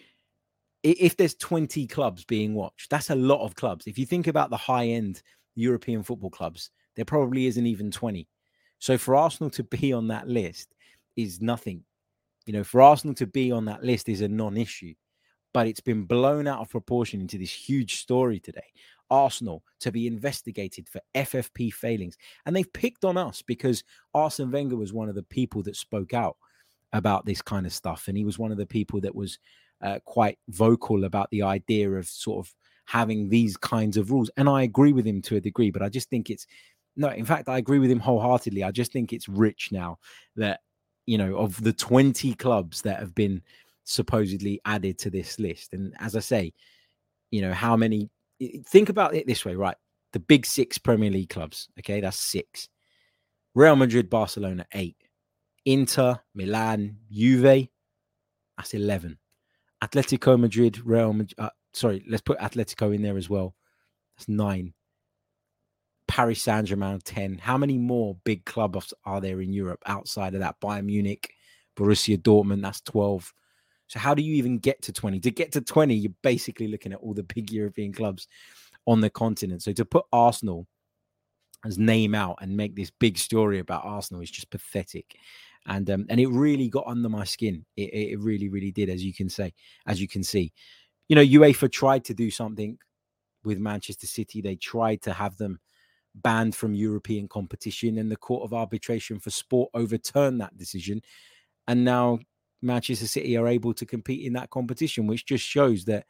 if 0.83 1.17
there's 1.17 1.35
20 1.37 1.87
clubs 1.87 2.27
being 2.27 2.53
watched, 2.53 2.91
that's 2.91 3.09
a 3.09 3.15
lot 3.15 3.43
of 3.43 3.55
clubs. 3.55 3.87
If 3.87 3.99
you 3.99 4.05
think 4.05 4.27
about 4.27 4.51
the 4.51 4.59
high 4.59 4.89
end 4.89 5.23
European 5.55 6.03
football 6.03 6.29
clubs, 6.31 6.71
there 6.95 7.07
probably 7.07 7.47
isn't 7.47 7.67
even 7.67 7.91
20. 7.91 8.29
So 8.81 8.99
for 8.99 9.17
Arsenal 9.17 9.49
to 9.53 9.65
be 9.65 9.95
on 9.95 10.09
that 10.09 10.29
list 10.29 10.75
is 11.17 11.41
nothing. 11.41 11.85
You 12.45 12.53
know, 12.53 12.65
for 12.65 12.83
Arsenal 12.83 13.15
to 13.15 13.27
be 13.27 13.51
on 13.51 13.65
that 13.65 13.83
list 13.83 14.11
is 14.11 14.21
a 14.21 14.29
non 14.29 14.59
issue 14.59 14.93
but 15.53 15.67
it's 15.67 15.81
been 15.81 16.05
blown 16.05 16.47
out 16.47 16.61
of 16.61 16.71
proportion 16.71 17.21
into 17.21 17.39
this 17.39 17.53
huge 17.53 17.97
story 17.97 18.41
today. 18.41 18.73
Arsenal 19.11 19.63
to 19.81 19.93
be 19.93 20.07
investigated 20.07 20.89
for 20.89 21.01
FFP 21.15 21.73
failings. 21.73 22.17
And 22.47 22.57
they've 22.57 22.73
picked 22.73 23.05
on 23.05 23.19
us 23.19 23.43
because 23.43 23.85
Arsene 24.15 24.51
Wenger 24.51 24.77
was 24.77 24.93
one 24.93 25.11
of 25.11 25.15
the 25.15 25.23
people 25.23 25.63
that 25.65 25.77
spoke 25.77 26.15
out 26.15 26.37
about 26.95 27.27
this 27.27 27.43
kind 27.43 27.67
of 27.67 27.75
stuff. 27.75 28.09
And 28.09 28.17
he 28.17 28.25
was 28.25 28.39
one 28.39 28.53
of 28.53 28.57
the 28.57 28.67
people 28.67 29.01
that 29.03 29.15
was 29.15 29.39
uh, 29.83 29.99
quite 30.07 30.39
vocal 30.49 31.05
about 31.05 31.29
the 31.31 31.43
idea 31.43 31.91
of 31.91 32.07
sort 32.07 32.47
of 32.47 32.55
having 32.87 33.29
these 33.29 33.57
kinds 33.57 33.99
of 33.99 34.11
rules. 34.11 34.31
And 34.37 34.49
I 34.49 34.63
agree 34.63 34.93
with 34.93 35.07
him 35.07 35.21
to 35.23 35.37
a 35.37 35.41
degree, 35.41 35.71
but 35.71 35.83
I 35.83 35.91
just 35.91 36.09
think 36.09 36.31
it's 36.31 36.47
no, 36.97 37.09
in 37.09 37.25
fact, 37.25 37.49
I 37.49 37.59
agree 37.59 37.79
with 37.79 37.91
him 37.91 38.01
wholeheartedly. 38.01 38.65
I 38.65 38.71
just 38.71 38.93
think 38.93 39.13
it's 39.13 39.29
rich 39.29 39.71
now 39.73 39.99
that, 40.37 40.61
you 41.07 41.17
know, 41.17 41.37
of 41.37 41.63
the 41.63 41.73
20 41.73 42.35
clubs 42.35 42.83
that 42.83 42.99
have 42.99 43.15
been 43.15 43.43
supposedly 43.85 44.61
added 44.65 44.99
to 44.99 45.11
this 45.11 45.39
list. 45.39 45.73
And 45.73 45.95
as 45.99 46.17
I 46.17 46.21
say, 46.21 46.53
you 47.31 47.43
know, 47.43 47.53
how 47.53 47.77
many 47.77 48.11
think 48.67 48.89
about 48.89 49.15
it 49.15 49.27
this 49.27 49.45
way, 49.45 49.55
right? 49.55 49.77
The 50.13 50.21
big 50.21 50.45
six 50.47 50.79
Premier 50.79 51.11
League 51.11 51.31
clubs, 51.31 51.69
okay, 51.79 52.01
that's 52.01 52.19
six. 52.19 52.69
Real 53.55 53.77
Madrid, 53.77 54.11
Barcelona, 54.11 54.67
eight. 54.75 54.97
Inter, 55.65 56.19
Milan, 56.35 56.97
Juve, 57.11 57.69
that's 58.57 58.75
11. 58.75 59.19
Atletico 59.83 60.39
Madrid, 60.39 60.85
Real 60.85 61.13
Madrid, 61.13 61.35
uh, 61.39 61.51
sorry, 61.73 62.05
let's 62.09 62.23
put 62.23 62.39
Atletico 62.39 62.95
in 62.95 63.03
there 63.03 63.17
as 63.17 63.31
well. 63.31 63.55
That's 64.17 64.29
nine. 64.29 64.75
Paris 66.09 66.43
Saint 66.43 66.67
Germain, 66.67 67.01
10. 67.01 67.39
How 67.39 67.57
many 67.57 67.79
more 67.79 68.17
big 68.25 68.45
clubs 68.45 68.93
are 69.05 69.21
there 69.21 69.41
in 69.41 69.53
Europe 69.53 69.83
outside 69.87 70.35
of 70.35 70.41
that? 70.41 70.61
Bayern 70.61 70.85
Munich, 70.85 71.33
Borussia 71.77 72.19
Dortmund, 72.19 72.63
that's 72.63 72.81
12. 72.83 73.33
So 73.93 73.99
how 73.99 74.15
do 74.15 74.23
you 74.23 74.35
even 74.37 74.57
get 74.59 74.81
to 74.83 74.93
20? 74.93 75.21
To 75.21 75.31
get 75.31 75.53
to 75.53 75.61
20, 75.61 75.95
you're 75.95 76.15
basically 76.23 76.67
looking 76.67 76.95
at 76.95 77.01
all 77.01 77.13
the 77.13 77.25
big 77.25 77.53
European 77.53 77.93
clubs 77.93 78.27
on 78.87 79.03
the 79.03 79.11
continent. 79.11 79.63
So 79.63 79.73
to 79.75 79.85
put 79.85 80.07
Arsenal 80.11 80.67
as 81.67 81.77
name 81.79 82.15
out 82.15 82.39
and 82.41 82.57
make 82.57 82.75
this 82.75 82.91
big 82.91 83.19
story 83.19 83.59
about 83.59 83.85
Arsenal 83.85 84.23
is 84.23 84.31
just 84.31 84.49
pathetic. 84.49 85.15
and 85.67 85.91
um, 85.91 86.07
and 86.09 86.19
it 86.19 86.29
really 86.29 86.71
got 86.71 86.87
under 86.87 87.11
my 87.11 87.25
skin. 87.25 87.67
It, 87.77 87.93
it 87.93 88.19
really, 88.19 88.49
really 88.49 88.73
did, 88.73 88.89
as 88.89 89.05
you 89.05 89.13
can 89.13 89.29
say, 89.29 89.53
as 89.87 90.01
you 90.01 90.09
can 90.09 90.23
see. 90.23 90.55
You 91.09 91.17
know, 91.17 91.23
UEFA 91.23 91.71
tried 91.71 92.07
to 92.07 92.15
do 92.15 92.31
something 92.31 92.79
with 93.45 93.59
Manchester 93.59 94.07
City. 94.07 94.41
They 94.41 94.57
tried 94.57 95.03
to 95.03 95.13
have 95.13 95.37
them 95.37 95.61
banned 96.15 96.57
from 96.57 96.75
European 96.75 97.29
competition, 97.29 97.99
and 97.99 98.11
the 98.11 98.17
Court 98.17 98.43
of 98.43 98.55
Arbitration 98.55 99.21
for 99.21 99.29
Sport 99.29 99.69
overturned 99.75 100.41
that 100.41 100.57
decision. 100.57 101.03
And 101.69 101.85
now 101.85 102.21
Manchester 102.63 103.07
City 103.07 103.37
are 103.37 103.49
able 103.49 103.75
to 103.75 103.87
compete 103.87 104.25
in 104.25 104.33
that 104.35 104.51
competition, 104.51 105.07
which 105.07 105.27
just 105.27 105.45
shows 105.45 105.85
that 105.87 106.07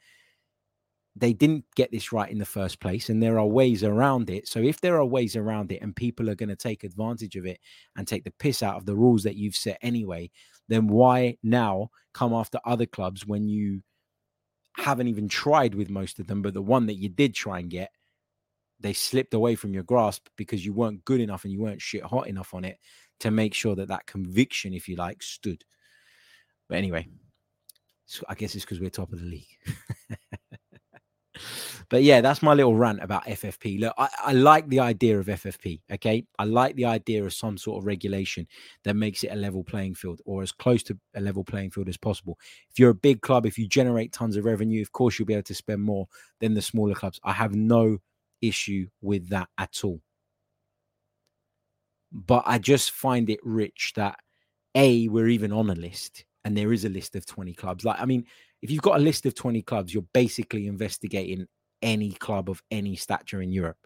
they 1.15 1.33
didn't 1.33 1.65
get 1.75 1.91
this 1.91 2.11
right 2.11 2.31
in 2.31 2.39
the 2.39 2.45
first 2.45 2.79
place 2.79 3.09
and 3.09 3.21
there 3.21 3.37
are 3.37 3.45
ways 3.45 3.83
around 3.83 4.29
it. 4.29 4.47
So 4.47 4.59
if 4.59 4.81
there 4.81 4.97
are 4.97 5.05
ways 5.05 5.35
around 5.35 5.71
it 5.71 5.81
and 5.81 5.95
people 5.95 6.29
are 6.29 6.35
going 6.35 6.49
to 6.49 6.55
take 6.55 6.83
advantage 6.83 7.35
of 7.35 7.45
it 7.45 7.59
and 7.95 8.07
take 8.07 8.23
the 8.23 8.31
piss 8.31 8.63
out 8.63 8.77
of 8.77 8.85
the 8.85 8.95
rules 8.95 9.23
that 9.23 9.35
you've 9.35 9.55
set 9.55 9.77
anyway, 9.81 10.31
then 10.69 10.87
why 10.87 11.37
now 11.43 11.89
come 12.13 12.33
after 12.33 12.59
other 12.65 12.87
clubs 12.87 13.27
when 13.27 13.47
you 13.47 13.83
haven't 14.75 15.07
even 15.07 15.27
tried 15.27 15.75
with 15.75 15.89
most 15.89 16.19
of 16.19 16.25
them, 16.25 16.41
but 16.41 16.55
the 16.55 16.61
one 16.61 16.87
that 16.87 16.95
you 16.95 17.09
did 17.09 17.35
try 17.35 17.59
and 17.59 17.69
get, 17.69 17.91
they 18.79 18.93
slipped 18.93 19.35
away 19.35 19.53
from 19.53 19.73
your 19.73 19.83
grasp 19.83 20.27
because 20.35 20.65
you 20.65 20.73
weren't 20.73 21.05
good 21.05 21.21
enough 21.21 21.43
and 21.43 21.53
you 21.53 21.61
weren't 21.61 21.81
shit 21.81 22.03
hot 22.03 22.27
enough 22.27 22.55
on 22.55 22.65
it 22.65 22.79
to 23.19 23.29
make 23.29 23.53
sure 23.53 23.75
that 23.75 23.87
that 23.87 24.07
conviction, 24.07 24.73
if 24.73 24.87
you 24.87 24.95
like, 24.95 25.21
stood. 25.21 25.63
But 26.69 26.77
anyway, 26.77 27.07
I 28.27 28.35
guess 28.35 28.55
it's 28.55 28.65
because 28.65 28.79
we're 28.79 28.89
top 28.89 29.13
of 29.13 29.19
the 29.19 29.25
league. 29.25 29.47
but 31.89 32.03
yeah, 32.03 32.21
that's 32.21 32.41
my 32.41 32.53
little 32.53 32.75
rant 32.75 33.01
about 33.01 33.25
FFP. 33.25 33.79
Look, 33.79 33.93
I, 33.97 34.09
I, 34.19 34.33
like 34.33 34.67
the 34.67 34.79
idea 34.79 35.19
of 35.19 35.27
FFP. 35.27 35.81
Okay. 35.93 36.25
I 36.37 36.43
like 36.43 36.75
the 36.75 36.85
idea 36.85 37.23
of 37.23 37.33
some 37.33 37.57
sort 37.57 37.81
of 37.81 37.85
regulation 37.85 38.47
that 38.83 38.95
makes 38.95 39.23
it 39.23 39.31
a 39.31 39.35
level 39.35 39.63
playing 39.63 39.95
field 39.95 40.21
or 40.25 40.41
as 40.43 40.51
close 40.51 40.83
to 40.83 40.97
a 41.15 41.21
level 41.21 41.43
playing 41.43 41.71
field 41.71 41.89
as 41.89 41.97
possible. 41.97 42.37
If 42.69 42.79
you're 42.79 42.91
a 42.91 42.95
big 42.95 43.21
club, 43.21 43.45
if 43.45 43.57
you 43.57 43.67
generate 43.67 44.11
tons 44.11 44.37
of 44.37 44.45
revenue, 44.45 44.81
of 44.81 44.91
course, 44.91 45.17
you'll 45.17 45.25
be 45.25 45.33
able 45.33 45.43
to 45.43 45.55
spend 45.55 45.81
more 45.81 46.07
than 46.39 46.53
the 46.53 46.61
smaller 46.61 46.95
clubs. 46.95 47.19
I 47.23 47.33
have 47.33 47.55
no 47.55 47.97
issue 48.41 48.87
with 49.01 49.29
that 49.29 49.49
at 49.57 49.81
all. 49.83 50.01
But 52.11 52.43
I 52.45 52.59
just 52.59 52.91
find 52.91 53.29
it 53.29 53.39
rich 53.43 53.93
that 53.95 54.19
A, 54.75 55.07
we're 55.07 55.29
even 55.29 55.51
on 55.51 55.71
a 55.71 55.75
list 55.75 56.25
and 56.45 56.57
there 56.57 56.73
is 56.73 56.85
a 56.85 56.89
list 56.89 57.15
of 57.15 57.25
20 57.25 57.53
clubs. 57.53 57.85
Like, 57.85 57.99
I 57.99 58.05
mean, 58.05 58.25
if 58.61 58.69
you've 58.69 58.81
got 58.81 58.99
a 58.99 59.03
list 59.03 59.25
of 59.25 59.35
20 59.35 59.61
clubs, 59.61 59.93
you're 59.93 60.05
basically 60.13 60.67
investigating 60.67 61.47
any 61.81 62.11
club 62.11 62.49
of 62.49 62.61
any 62.71 62.95
stature 62.95 63.41
in 63.41 63.51
Europe. 63.51 63.77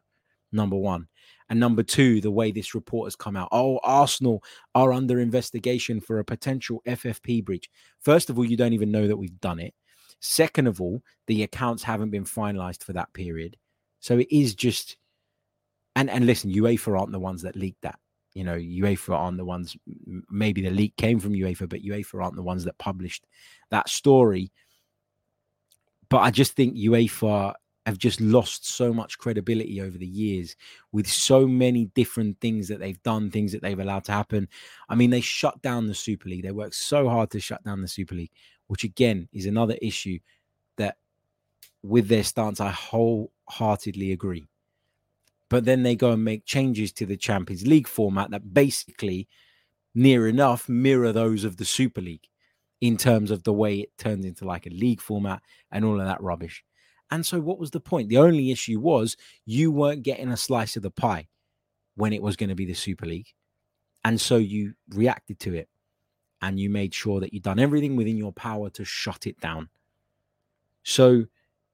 Number 0.52 0.76
one. 0.76 1.08
And 1.50 1.60
number 1.60 1.84
two, 1.84 2.22
the 2.22 2.32
way 2.32 2.52
this 2.52 2.76
report 2.76 3.08
has 3.08 3.16
come 3.16 3.36
out. 3.36 3.50
Oh, 3.52 3.80
Arsenal 3.84 4.44
are 4.76 4.94
under 4.94 5.20
investigation 5.20 6.02
for 6.02 6.20
a 6.20 6.26
potential 6.26 6.82
FFP 6.88 7.44
breach. 7.44 7.70
First 8.02 8.30
of 8.30 8.38
all, 8.38 8.46
you 8.46 8.58
don't 8.58 8.74
even 8.74 8.92
know 8.92 9.08
that 9.08 9.18
we've 9.18 9.40
done 9.40 9.60
it. 9.60 9.74
Second 10.20 10.68
of 10.68 10.82
all, 10.82 11.02
the 11.28 11.44
accounts 11.44 11.84
haven't 11.84 12.10
been 12.10 12.26
finalized 12.26 12.84
for 12.84 12.94
that 12.94 13.14
period. 13.14 13.56
So 14.00 14.20
it 14.20 14.28
is 14.32 14.56
just 14.56 14.98
and 15.96 16.10
and 16.10 16.26
listen, 16.28 16.52
UEFA 16.52 17.00
aren't 17.00 17.12
the 17.12 17.20
ones 17.20 17.42
that 17.42 17.56
leaked 17.56 17.82
that. 17.82 18.00
You 18.38 18.44
know, 18.44 18.56
UEFA 18.56 19.16
aren't 19.16 19.38
the 19.38 19.46
ones 19.46 19.76
maybe 20.30 20.62
the 20.62 20.70
leak 20.70 20.96
came 20.98 21.20
from 21.20 21.34
UEFA, 21.34 21.68
but 21.68 21.82
UEFA 21.82 22.24
aren't 22.24 22.36
the 22.36 22.44
ones 22.44 22.64
that 22.66 22.78
published 22.78 23.26
that 23.72 23.90
story 23.90 24.52
but 26.10 26.20
I 26.20 26.32
just 26.32 26.54
think 26.54 26.76
UEFA 26.76 27.54
have 27.86 27.98
just 27.98 28.20
lost 28.20 28.68
so 28.68 28.94
much 28.94 29.18
credibility 29.18 29.82
over 29.82 29.98
the 29.98 30.08
years 30.08 30.56
with 30.92 31.08
so 31.08 31.48
many 31.48 31.86
different 31.96 32.40
things 32.42 32.68
that 32.68 32.80
they've 32.80 33.02
done, 33.04 33.32
things 33.32 33.52
that 33.54 33.62
they've 33.62 33.80
allowed 33.80 34.04
to 34.06 34.12
happen. 34.12 34.48
I 34.90 34.96
mean, 34.96 35.10
they 35.10 35.22
shut 35.22 35.62
down 35.62 35.88
the 35.88 35.94
Super 35.94 36.28
League. 36.30 36.44
They 36.44 36.52
worked 36.52 36.76
so 36.76 37.08
hard 37.08 37.32
to 37.32 37.40
shut 37.40 37.64
down 37.64 37.82
the 37.82 37.88
Super 37.88 38.16
League, 38.16 38.32
which 38.68 38.84
again 38.84 39.30
is 39.32 39.46
another 39.46 39.78
issue 39.82 40.20
that 40.78 40.98
with 41.82 42.08
their 42.10 42.24
stance, 42.24 42.60
I 42.60 42.72
wholeheartedly 42.72 44.12
agree. 44.12 44.46
But 45.50 45.66
then 45.66 45.84
they 45.84 45.96
go 45.96 46.12
and 46.12 46.24
make 46.24 46.46
changes 46.46 46.92
to 46.94 47.06
the 47.06 47.18
Champions 47.18 47.66
League 47.66 47.88
format 47.88 48.32
that 48.32 48.54
basically 48.54 49.28
near 49.96 50.28
enough 50.28 50.68
mirror 50.68 51.12
those 51.12 51.44
of 51.44 51.58
the 51.58 51.66
Super 51.66 52.02
League 52.02 52.28
in 52.82 52.98
terms 52.98 53.32
of 53.32 53.44
the 53.44 53.54
way 53.54 53.80
it 53.80 53.98
turns 53.98 54.26
into 54.26 54.46
like 54.46 54.68
a 54.68 54.72
league 54.72 55.02
format 55.02 55.42
and 55.72 55.84
all 55.84 56.00
of 56.00 56.06
that 56.06 56.22
rubbish. 56.22 56.64
And 57.10 57.26
so, 57.26 57.40
what 57.40 57.58
was 57.58 57.72
the 57.72 57.80
point? 57.80 58.10
The 58.10 58.18
only 58.18 58.52
issue 58.52 58.80
was 58.80 59.16
you 59.46 59.72
weren't 59.72 60.04
getting 60.04 60.30
a 60.30 60.38
slice 60.38 60.76
of 60.76 60.84
the 60.84 60.92
pie 60.92 61.28
when 61.96 62.14
it 62.14 62.22
was 62.22 62.36
going 62.36 62.50
to 62.50 62.56
be 62.56 62.66
the 62.66 62.74
Super 62.74 63.06
League. 63.06 63.34
And 64.04 64.22
so 64.22 64.38
you 64.38 64.74
reacted 64.90 65.40
to 65.42 65.54
it 65.54 65.68
and 66.42 66.60
you 66.60 66.70
made 66.70 66.94
sure 66.94 67.20
that 67.20 67.34
you'd 67.34 67.44
done 67.44 67.60
everything 67.60 67.96
within 67.96 68.18
your 68.18 68.32
power 68.32 68.70
to 68.72 68.86
shut 68.86 69.26
it 69.26 69.40
down. 69.40 69.70
So 70.84 71.26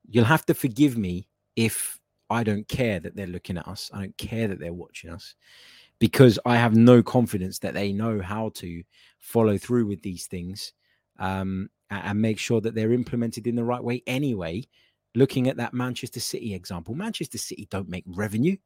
you'll 0.07 0.25
have 0.25 0.45
to 0.47 0.53
forgive 0.53 0.97
me 0.97 1.27
if 1.55 1.99
I 2.29 2.43
don't 2.43 2.67
care 2.67 2.99
that 2.99 3.15
they're 3.15 3.27
looking 3.27 3.57
at 3.57 3.67
us. 3.67 3.91
I 3.93 3.99
don't 3.99 4.17
care 4.17 4.47
that 4.47 4.59
they're 4.59 4.73
watching 4.73 5.09
us 5.09 5.35
because 5.99 6.39
I 6.45 6.55
have 6.55 6.75
no 6.75 7.03
confidence 7.03 7.59
that 7.59 7.73
they 7.73 7.93
know 7.93 8.21
how 8.21 8.49
to 8.55 8.83
follow 9.19 9.57
through 9.57 9.87
with 9.87 10.01
these 10.01 10.27
things 10.27 10.73
um, 11.19 11.69
and 11.89 12.21
make 12.21 12.39
sure 12.39 12.61
that 12.61 12.75
they're 12.75 12.91
implemented 12.93 13.47
in 13.47 13.55
the 13.55 13.63
right 13.63 13.83
way 13.83 14.03
anyway. 14.07 14.63
Looking 15.15 15.47
at 15.47 15.57
that 15.57 15.73
Manchester 15.73 16.19
City 16.19 16.55
example, 16.55 16.95
Manchester 16.95 17.37
City 17.37 17.67
don't 17.69 17.87
make 17.89 18.03
revenue. 18.07 18.57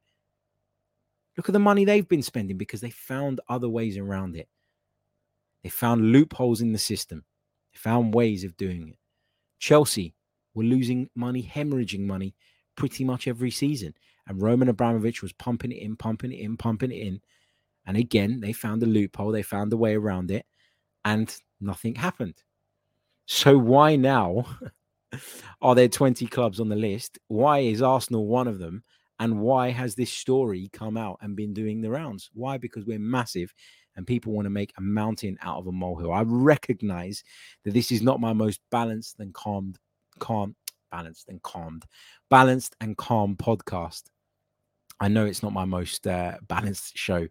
Look 1.36 1.48
at 1.48 1.52
the 1.52 1.58
money 1.58 1.84
they've 1.84 2.08
been 2.08 2.22
spending 2.22 2.56
because 2.56 2.80
they 2.80 2.90
found 2.90 3.40
other 3.48 3.68
ways 3.68 3.96
around 3.96 4.34
it. 4.34 4.48
They 5.62 5.68
found 5.68 6.10
loopholes 6.10 6.60
in 6.60 6.72
the 6.72 6.78
system. 6.78 7.24
They 7.72 7.78
found 7.78 8.14
ways 8.14 8.44
of 8.44 8.56
doing 8.56 8.88
it. 8.88 8.98
Chelsea 9.58 10.14
were 10.54 10.64
losing 10.64 11.10
money, 11.14 11.42
hemorrhaging 11.42 12.00
money 12.00 12.34
pretty 12.78 13.04
much 13.04 13.28
every 13.28 13.50
season. 13.50 13.92
And 14.26 14.40
Roman 14.40 14.68
Abramovich 14.68 15.20
was 15.20 15.32
pumping 15.32 15.72
it 15.72 15.82
in, 15.82 15.96
pumping 15.96 16.32
it 16.32 16.40
in, 16.40 16.56
pumping 16.56 16.92
it 16.92 17.06
in. 17.06 17.20
And 17.86 17.96
again, 17.96 18.40
they 18.40 18.52
found 18.52 18.82
a 18.82 18.86
loophole, 18.86 19.32
they 19.32 19.42
found 19.42 19.72
a 19.72 19.76
way 19.76 19.96
around 19.96 20.30
it 20.30 20.46
and 21.04 21.34
nothing 21.60 21.94
happened. 21.94 22.34
So 23.26 23.58
why 23.58 23.96
now 23.96 24.46
are 25.62 25.74
there 25.74 25.88
20 25.88 26.26
clubs 26.26 26.60
on 26.60 26.68
the 26.68 26.76
list? 26.76 27.18
Why 27.28 27.60
is 27.60 27.82
Arsenal 27.82 28.26
one 28.26 28.46
of 28.46 28.58
them? 28.58 28.84
And 29.18 29.40
why 29.40 29.70
has 29.70 29.96
this 29.96 30.12
story 30.12 30.70
come 30.72 30.96
out 30.96 31.18
and 31.20 31.34
been 31.34 31.52
doing 31.52 31.80
the 31.80 31.90
rounds? 31.90 32.30
Why? 32.34 32.58
Because 32.58 32.84
we're 32.84 33.00
massive 33.00 33.52
and 33.96 34.06
people 34.06 34.32
want 34.32 34.46
to 34.46 34.50
make 34.50 34.72
a 34.76 34.82
mountain 34.82 35.36
out 35.42 35.58
of 35.58 35.66
a 35.66 35.72
molehill. 35.72 36.12
I 36.12 36.22
recognize 36.24 37.24
that 37.64 37.74
this 37.74 37.90
is 37.90 38.02
not 38.02 38.20
my 38.20 38.32
most 38.32 38.60
balanced 38.70 39.18
and 39.18 39.34
calmed, 39.34 39.78
calm, 40.20 40.54
balanced 40.90 41.28
and 41.28 41.42
calmed, 41.42 41.84
balanced 42.30 42.76
and 42.80 42.96
calm 42.96 43.36
podcast. 43.36 44.04
I 45.00 45.08
know 45.08 45.26
it's 45.26 45.42
not 45.42 45.52
my 45.52 45.64
most 45.64 46.06
uh, 46.06 46.36
balanced 46.48 46.96
show, 46.96 47.28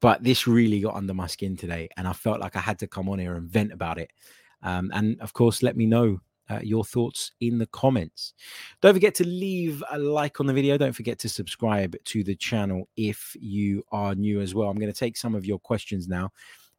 but 0.00 0.22
this 0.22 0.46
really 0.46 0.80
got 0.80 0.96
under 0.96 1.14
my 1.14 1.26
skin 1.26 1.56
today, 1.56 1.88
and 1.96 2.08
I 2.08 2.12
felt 2.12 2.40
like 2.40 2.56
I 2.56 2.60
had 2.60 2.78
to 2.80 2.86
come 2.86 3.08
on 3.08 3.18
here 3.18 3.36
and 3.36 3.48
vent 3.48 3.72
about 3.72 3.98
it. 3.98 4.10
Um, 4.62 4.90
and 4.94 5.20
of 5.20 5.32
course, 5.32 5.62
let 5.62 5.76
me 5.76 5.86
know 5.86 6.20
uh, 6.50 6.60
your 6.62 6.84
thoughts 6.84 7.32
in 7.40 7.58
the 7.58 7.66
comments. 7.66 8.34
Don't 8.80 8.94
forget 8.94 9.14
to 9.16 9.26
leave 9.26 9.82
a 9.90 9.98
like 9.98 10.40
on 10.40 10.46
the 10.46 10.52
video. 10.52 10.76
Don't 10.76 10.92
forget 10.92 11.18
to 11.20 11.28
subscribe 11.28 11.96
to 12.04 12.24
the 12.24 12.34
channel 12.34 12.88
if 12.96 13.36
you 13.40 13.82
are 13.92 14.14
new 14.14 14.40
as 14.40 14.54
well. 14.54 14.68
I'm 14.68 14.78
going 14.78 14.92
to 14.92 14.98
take 14.98 15.16
some 15.16 15.34
of 15.34 15.46
your 15.46 15.58
questions 15.58 16.08
now. 16.08 16.30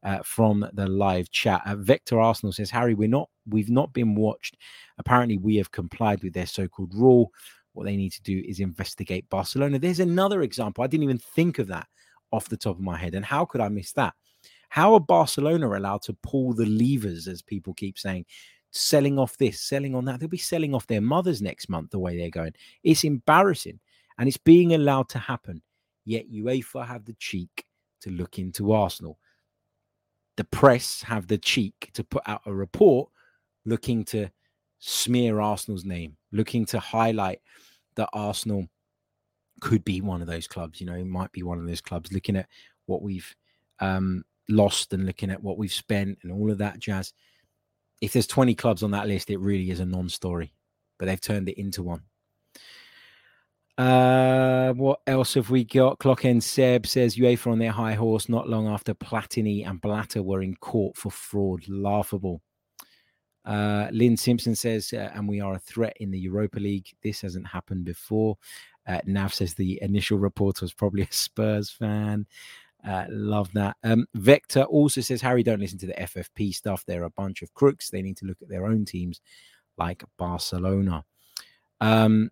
Uh, 0.04 0.22
from 0.22 0.70
the 0.74 0.86
live 0.86 1.32
chat. 1.32 1.62
Uh, 1.66 1.78
Vector 1.78 2.20
Arsenal 2.20 2.52
says, 2.52 2.70
Harry, 2.70 2.94
we're 2.94 3.08
not, 3.08 3.30
we've 3.48 3.70
not 3.70 3.94
been 3.94 4.16
watched. 4.16 4.58
Apparently, 4.98 5.38
we 5.38 5.56
have 5.56 5.72
complied 5.72 6.22
with 6.22 6.34
their 6.34 6.46
so-called 6.46 6.94
rule. 6.94 7.32
What 7.72 7.86
they 7.86 7.96
need 7.96 8.12
to 8.12 8.22
do 8.22 8.44
is 8.46 8.60
investigate 8.60 9.30
Barcelona. 9.30 9.80
There's 9.80 10.02
another 10.02 10.42
example. 10.42 10.84
I 10.84 10.88
didn't 10.88 11.06
even 11.06 11.20
think 11.20 11.58
of 11.58 11.68
that 11.68 11.88
off 12.32 12.50
the 12.50 12.58
top 12.58 12.76
of 12.76 12.82
my 12.82 12.98
head. 12.98 13.16
And 13.16 13.24
how 13.24 13.46
could 13.46 13.62
I 13.62 13.70
miss 13.70 13.94
that? 13.94 14.14
How 14.68 14.94
are 14.94 15.00
Barcelona 15.00 15.70
allowed 15.70 16.02
to 16.02 16.18
pull 16.22 16.54
the 16.54 16.66
levers, 16.66 17.30
as 17.30 17.42
people 17.42 17.74
keep 17.74 17.98
saying, 17.98 18.26
selling 18.72 19.18
off 19.18 19.38
this, 19.38 19.62
selling 19.62 19.96
on 19.96 20.04
that? 20.06 20.20
They'll 20.20 20.28
be 20.28 20.38
selling 20.38 20.76
off 20.76 20.88
their 20.88 21.00
mothers 21.00 21.42
next 21.42 21.70
month 21.70 21.92
the 21.92 22.00
way 22.00 22.18
they're 22.18 22.30
going. 22.30 22.54
It's 22.84 23.06
embarrassing 23.06 23.80
and 24.18 24.28
it's 24.28 24.38
being 24.38 24.74
allowed 24.74 25.10
to 25.10 25.20
happen. 25.20 25.62
Yet 26.06 26.30
UEFA 26.30 26.86
have 26.86 27.06
the 27.06 27.14
cheek 27.14 27.66
to 28.02 28.10
look 28.10 28.38
into 28.38 28.74
Arsenal. 28.74 29.18
The 30.38 30.44
press 30.46 31.04
have 31.04 31.28
the 31.28 31.38
cheek 31.38 31.92
to 31.94 32.04
put 32.04 32.24
out 32.26 32.42
a 32.46 32.54
report 32.54 33.10
looking 33.66 34.04
to 34.04 34.30
smear 34.80 35.40
Arsenal's 35.40 35.86
name, 35.86 36.18
looking 36.32 36.66
to 36.68 36.80
highlight 36.80 37.40
that 37.96 38.10
Arsenal 38.14 38.68
could 39.62 39.86
be 39.86 40.02
one 40.02 40.22
of 40.22 40.28
those 40.28 40.48
clubs. 40.48 40.82
You 40.82 40.88
know, 40.88 41.04
might 41.06 41.32
be 41.32 41.44
one 41.44 41.60
of 41.60 41.66
those 41.66 41.82
clubs 41.82 42.12
looking 42.12 42.36
at 42.36 42.48
what 42.86 43.02
we've 43.02 43.34
um, 43.80 44.26
lost 44.50 44.94
and 44.94 45.06
looking 45.06 45.30
at 45.30 45.42
what 45.42 45.58
we've 45.58 45.72
spent 45.72 46.20
and 46.24 46.32
all 46.32 46.52
of 46.52 46.58
that 46.58 46.80
jazz. 46.80 47.14
If 48.02 48.14
there's 48.14 48.28
20 48.28 48.56
clubs 48.56 48.84
on 48.84 48.92
that 48.92 49.08
list, 49.08 49.30
it 49.30 49.40
really 49.40 49.72
is 49.72 49.80
a 49.80 49.86
non 49.86 50.10
story, 50.10 50.54
but 51.00 51.06
they've 51.06 51.22
turned 51.22 51.48
it 51.48 51.60
into 51.60 51.84
one. 51.84 52.02
Uh, 53.78 54.74
what 54.74 55.00
else 55.08 55.34
have 55.34 55.50
we 55.50 55.64
got? 55.64 55.98
Clock 56.00 56.26
end 56.26 56.44
Seb 56.44 56.86
says 56.86 57.16
UEFA 57.16 57.52
on 57.52 57.60
their 57.60 57.72
high 57.72 57.96
horse 57.96 58.30
not 58.30 58.48
long 58.48 58.68
after 58.68 58.94
Platini 58.94 59.68
and 59.68 59.82
Blatter 59.82 60.22
were 60.22 60.44
in 60.44 60.56
court 60.56 60.96
for 60.96 61.12
fraud. 61.12 61.68
Laughable. 61.68 62.42
Uh, 63.46 63.88
Lynn 63.92 64.16
Simpson 64.16 64.56
says, 64.56 64.94
uh, 64.94 65.10
and 65.14 65.28
we 65.28 65.42
are 65.42 65.56
a 65.56 65.60
threat 65.60 65.98
in 66.00 66.12
the 66.12 66.20
Europa 66.20 66.60
League. 66.60 66.88
This 67.02 67.22
hasn't 67.22 67.48
happened 67.48 67.86
before. 67.86 68.38
Uh, 68.88 69.00
Nav 69.06 69.34
says 69.34 69.54
the 69.54 69.80
initial 69.82 70.18
reporter 70.18 70.64
was 70.64 70.74
probably 70.74 71.04
a 71.04 71.12
Spurs 71.12 71.70
fan. 71.70 72.26
Uh, 72.86 73.06
love 73.10 73.52
that. 73.54 73.78
Um, 73.84 74.06
Vector 74.14 74.64
also 74.64 75.02
says, 75.02 75.22
Harry, 75.22 75.42
don't 75.42 75.60
listen 75.60 75.80
to 75.80 75.88
the 75.88 75.94
FFP 75.94 76.54
stuff. 76.54 76.84
They're 76.86 77.04
a 77.04 77.10
bunch 77.10 77.42
of 77.42 77.54
crooks. 77.54 77.90
They 77.90 78.02
need 78.02 78.18
to 78.18 78.26
look 78.26 78.42
at 78.42 78.50
their 78.50 78.66
own 78.66 78.86
teams 78.86 79.22
like 79.78 80.04
Barcelona. 80.18 81.06
Um, 81.82 82.30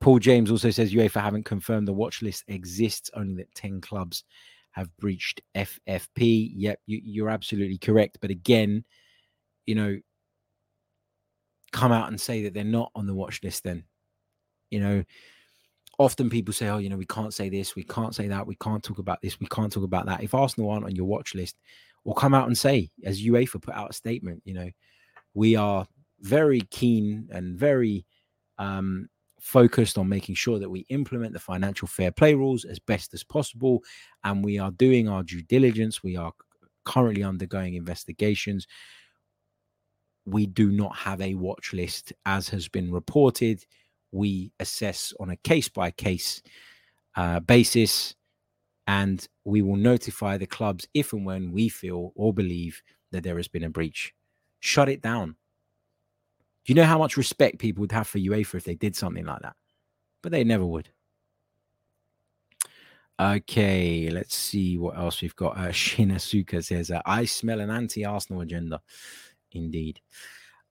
Paul 0.00 0.18
James 0.18 0.50
also 0.50 0.70
says 0.70 0.92
UEFA 0.92 1.20
haven't 1.20 1.44
confirmed 1.44 1.88
the 1.88 1.92
watch 1.92 2.22
list 2.22 2.44
exists, 2.48 3.10
only 3.14 3.34
that 3.34 3.54
10 3.54 3.80
clubs 3.80 4.24
have 4.72 4.96
breached 4.98 5.40
FFP. 5.56 6.52
Yep, 6.54 6.80
you, 6.86 7.26
are 7.26 7.30
absolutely 7.30 7.78
correct. 7.78 8.18
But 8.20 8.30
again, 8.30 8.84
you 9.66 9.74
know, 9.74 9.98
come 11.72 11.92
out 11.92 12.08
and 12.08 12.20
say 12.20 12.44
that 12.44 12.54
they're 12.54 12.64
not 12.64 12.92
on 12.94 13.06
the 13.06 13.14
watch 13.14 13.42
list 13.42 13.64
then. 13.64 13.84
You 14.70 14.80
know, 14.80 15.04
often 15.98 16.30
people 16.30 16.54
say, 16.54 16.68
oh, 16.68 16.78
you 16.78 16.88
know, 16.88 16.96
we 16.96 17.06
can't 17.06 17.34
say 17.34 17.48
this, 17.48 17.74
we 17.74 17.82
can't 17.82 18.14
say 18.14 18.28
that, 18.28 18.46
we 18.46 18.56
can't 18.56 18.82
talk 18.82 18.98
about 18.98 19.20
this, 19.20 19.40
we 19.40 19.46
can't 19.46 19.72
talk 19.72 19.84
about 19.84 20.06
that. 20.06 20.22
If 20.22 20.34
Arsenal 20.34 20.70
aren't 20.70 20.84
on 20.84 20.94
your 20.94 21.06
watch 21.06 21.34
list, 21.34 21.56
or 22.04 22.14
come 22.14 22.34
out 22.34 22.46
and 22.46 22.56
say, 22.56 22.90
as 23.04 23.22
UEFA 23.22 23.60
put 23.60 23.74
out 23.74 23.90
a 23.90 23.94
statement, 23.94 24.42
you 24.44 24.54
know, 24.54 24.70
we 25.34 25.56
are 25.56 25.86
very 26.20 26.60
keen 26.70 27.28
and 27.32 27.58
very 27.58 28.06
um, 28.58 29.08
focused 29.40 29.98
on 29.98 30.08
making 30.08 30.34
sure 30.34 30.58
that 30.58 30.70
we 30.70 30.86
implement 30.88 31.32
the 31.32 31.38
financial 31.38 31.88
fair 31.88 32.10
play 32.10 32.34
rules 32.34 32.64
as 32.64 32.78
best 32.78 33.14
as 33.14 33.22
possible. 33.22 33.82
And 34.24 34.44
we 34.44 34.58
are 34.58 34.70
doing 34.70 35.08
our 35.08 35.22
due 35.22 35.42
diligence. 35.42 36.02
We 36.02 36.16
are 36.16 36.32
currently 36.84 37.22
undergoing 37.22 37.74
investigations. 37.74 38.66
We 40.26 40.46
do 40.46 40.70
not 40.70 40.96
have 40.96 41.20
a 41.20 41.34
watch 41.34 41.72
list, 41.72 42.12
as 42.26 42.48
has 42.50 42.68
been 42.68 42.92
reported. 42.92 43.64
We 44.12 44.52
assess 44.58 45.12
on 45.20 45.30
a 45.30 45.36
case 45.36 45.68
by 45.68 45.90
case 45.90 46.42
basis, 47.46 48.14
and 48.86 49.26
we 49.44 49.62
will 49.62 49.76
notify 49.76 50.38
the 50.38 50.46
clubs 50.46 50.86
if 50.94 51.12
and 51.12 51.26
when 51.26 51.52
we 51.52 51.68
feel 51.68 52.12
or 52.14 52.32
believe 52.32 52.82
that 53.10 53.22
there 53.22 53.36
has 53.36 53.48
been 53.48 53.64
a 53.64 53.70
breach. 53.70 54.14
Shut 54.60 54.88
it 54.88 55.02
down. 55.02 55.36
You 56.68 56.74
know 56.74 56.84
how 56.84 56.98
much 56.98 57.16
respect 57.16 57.58
people 57.58 57.80
would 57.80 57.92
have 57.92 58.06
for 58.06 58.18
UEFA 58.18 58.56
if 58.56 58.64
they 58.64 58.74
did 58.74 58.94
something 58.94 59.24
like 59.24 59.40
that? 59.40 59.56
But 60.22 60.32
they 60.32 60.44
never 60.44 60.66
would. 60.66 60.90
Okay, 63.18 64.10
let's 64.10 64.36
see 64.36 64.76
what 64.76 64.96
else 64.98 65.22
we've 65.22 65.34
got. 65.34 65.56
Uh, 65.56 65.68
Shinasuka 65.68 66.62
says, 66.62 66.90
uh, 66.90 67.00
I 67.06 67.24
smell 67.24 67.60
an 67.60 67.70
anti 67.70 68.04
Arsenal 68.04 68.42
agenda. 68.42 68.82
Indeed. 69.52 70.00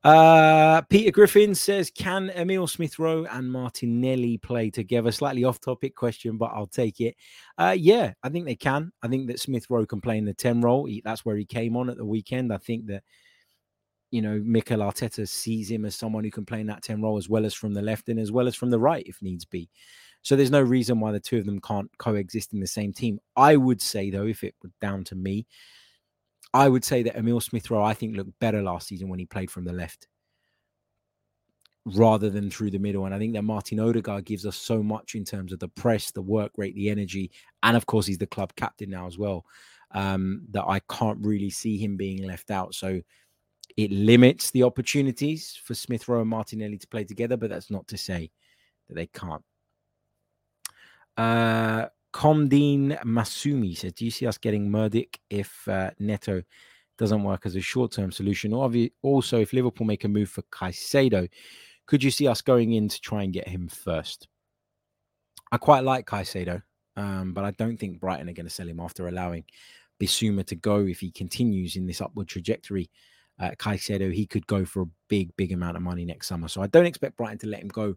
Uh, 0.04 0.82
Peter 0.84 1.10
Griffin 1.10 1.56
says, 1.56 1.90
Can 1.90 2.30
Emil 2.30 2.68
Smith 2.68 3.00
Rowe 3.00 3.26
and 3.32 3.52
Martinelli 3.52 4.38
play 4.38 4.70
together? 4.70 5.12
Slightly 5.12 5.46
off 5.46 5.60
topic 5.60 5.96
question, 5.96 6.38
but 6.38 6.52
I'll 6.54 6.68
take 6.68 7.02
it. 7.02 7.16
Uh, 7.58 7.76
yeah, 7.78 8.14
I 8.22 8.30
think 8.30 8.46
they 8.46 8.56
can. 8.56 8.92
I 9.02 9.08
think 9.08 9.28
that 9.28 9.40
Smith 9.40 9.66
Rowe 9.68 9.88
can 9.88 10.00
play 10.00 10.20
in 10.20 10.26
the 10.26 10.34
10 10.36 10.62
role. 10.62 10.86
He, 10.86 11.02
that's 11.04 11.26
where 11.26 11.36
he 11.36 11.44
came 11.44 11.76
on 11.76 11.90
at 11.90 11.98
the 11.98 12.06
weekend. 12.06 12.54
I 12.54 12.58
think 12.58 12.86
that 12.86 13.04
you 14.12 14.22
know, 14.22 14.42
Mikel 14.44 14.80
Arteta 14.80 15.28
sees 15.28 15.70
him 15.70 15.86
as 15.86 15.96
someone 15.96 16.24
who 16.24 16.32
can 16.32 16.46
play 16.46 16.62
in 16.62 16.68
that 16.68 16.84
10 16.84 17.02
role 17.02 17.18
as 17.18 17.30
well 17.30 17.46
as 17.46 17.54
from 17.54 17.74
the 17.74 17.82
left 17.82 18.10
and 18.10 18.20
as 18.20 18.32
well 18.32 18.48
as 18.48 18.56
from 18.56 18.70
the 18.70 18.80
right 18.80 19.06
if 19.06 19.22
needs 19.22 19.46
be. 19.46 19.70
So 20.22 20.36
there's 20.36 20.52
no 20.52 20.62
reason 20.62 21.00
why 21.00 21.12
the 21.12 21.20
two 21.20 21.38
of 21.38 21.46
them 21.46 21.62
can't 21.62 21.90
coexist 21.98 22.54
in 22.54 22.60
the 22.60 22.68
same 22.68 22.94
team. 22.94 23.20
I 23.36 23.56
would 23.56 23.82
say, 23.82 24.10
though, 24.10 24.28
if 24.28 24.44
it 24.44 24.56
were 24.64 24.72
down 24.82 25.04
to 25.06 25.16
me, 25.16 25.46
I 26.54 26.70
would 26.70 26.84
say 26.84 27.04
that 27.04 27.16
Emil 27.16 27.42
Smith 27.42 27.70
Rowe, 27.70 27.84
I 27.84 27.94
think, 27.94 28.16
looked 28.16 28.40
better 28.40 28.62
last 28.62 28.88
season 28.88 29.10
when 29.10 29.20
he 29.20 29.26
played 29.26 29.52
from 29.52 29.66
the 29.66 29.74
left 29.74 30.08
rather 31.96 32.30
than 32.30 32.50
through 32.50 32.72
the 32.72 32.80
middle. 32.80 33.06
And 33.06 33.16
I 33.16 33.20
think 33.20 33.34
that 33.34 33.44
Martin 33.44 33.80
Odegaard 33.80 34.26
gives 34.26 34.46
us 34.46 34.58
so 34.58 34.84
much 34.84 35.16
in 35.16 35.24
terms 35.24 35.54
of 35.54 35.60
the 35.60 35.70
press, 35.70 36.12
the 36.12 36.22
work 36.22 36.52
rate, 36.58 36.76
the 36.76 36.90
energy. 36.90 37.32
And 37.64 37.78
of 37.78 37.86
course, 37.86 38.06
he's 38.06 38.18
the 38.18 38.28
club 38.28 38.54
captain 38.56 38.90
now 38.90 39.08
as 39.08 39.18
well. 39.18 39.46
Um, 39.92 40.42
that 40.52 40.66
I 40.66 40.82
can't 40.92 41.26
really 41.26 41.50
see 41.50 41.78
him 41.78 41.96
being 41.96 42.28
left 42.28 42.52
out. 42.52 42.76
So 42.76 43.02
it 43.78 43.92
limits 43.92 44.50
the 44.52 44.64
opportunities 44.64 45.58
for 45.64 45.76
Smith 45.76 46.08
Rowe 46.08 46.22
and 46.22 46.30
Martinelli 46.30 46.80
to 46.80 46.88
play 46.88 47.04
together, 47.04 47.38
but 47.38 47.52
that's 47.52 47.70
not 47.70 47.88
to 47.88 47.98
say 47.98 48.32
that 48.90 48.96
they 48.96 49.06
can't. 49.06 49.44
Uh, 51.16 51.88
Masumi 52.14 53.78
says, 53.78 53.94
Do 53.94 54.06
you 54.06 54.12
see 54.12 54.26
us 54.26 54.40
getting 54.40 54.70
Mudryk 54.70 55.18
if 55.30 55.68
uh, 55.68 55.92
Neto 56.00 56.42
doesn't 56.98 57.24
work 57.24 57.46
as 57.46 57.56
a 57.56 57.62
short 57.62 57.92
term 57.92 58.12
solution? 58.12 58.52
Or 58.52 58.72
also, 59.04 59.40
if 59.40 59.54
Liverpool 59.54 59.86
make 59.86 60.04
a 60.04 60.08
move 60.08 60.30
for 60.30 60.42
Caicedo, 60.52 61.30
could 61.86 62.04
you 62.04 62.10
see 62.10 62.28
us 62.28 62.42
going 62.42 62.74
in 62.74 62.90
to 62.90 63.00
try 63.00 63.24
and 63.24 63.32
get 63.32 63.48
him 63.48 63.68
first? 63.68 64.28
I 65.52 65.58
quite 65.58 65.84
like 65.84 66.08
Caicedo, 66.08 66.64
um, 66.96 67.34
but 67.34 67.44
I 67.44 67.52
don't 67.52 67.78
think 67.78 68.00
Brighton 68.00 68.28
are 68.28 68.34
going 68.34 68.48
to 68.48 68.52
sell 68.54 68.68
him 68.68 68.80
after 68.80 69.08
allowing 69.08 69.46
Bissouma 70.02 70.46
to 70.48 70.56
go 70.56 70.88
if 70.88 71.00
he 71.00 71.12
continues 71.12 71.76
in 71.76 71.86
this 71.86 72.02
upward 72.02 72.28
trajectory 72.28 72.90
uh, 73.40 73.52
Caicedo, 73.58 74.12
he 74.12 74.26
could 74.26 74.48
go 74.48 74.66
for 74.66 74.84
a 74.84 74.90
big, 75.08 75.36
big 75.38 75.52
amount 75.52 75.78
of 75.78 75.84
money 75.84 76.06
next 76.06 76.28
summer. 76.28 76.48
So 76.48 76.62
I 76.62 76.68
don't 76.68 76.86
expect 76.86 77.18
Brighton 77.18 77.38
to 77.40 77.48
let 77.48 77.62
him 77.62 77.68
go. 77.68 77.96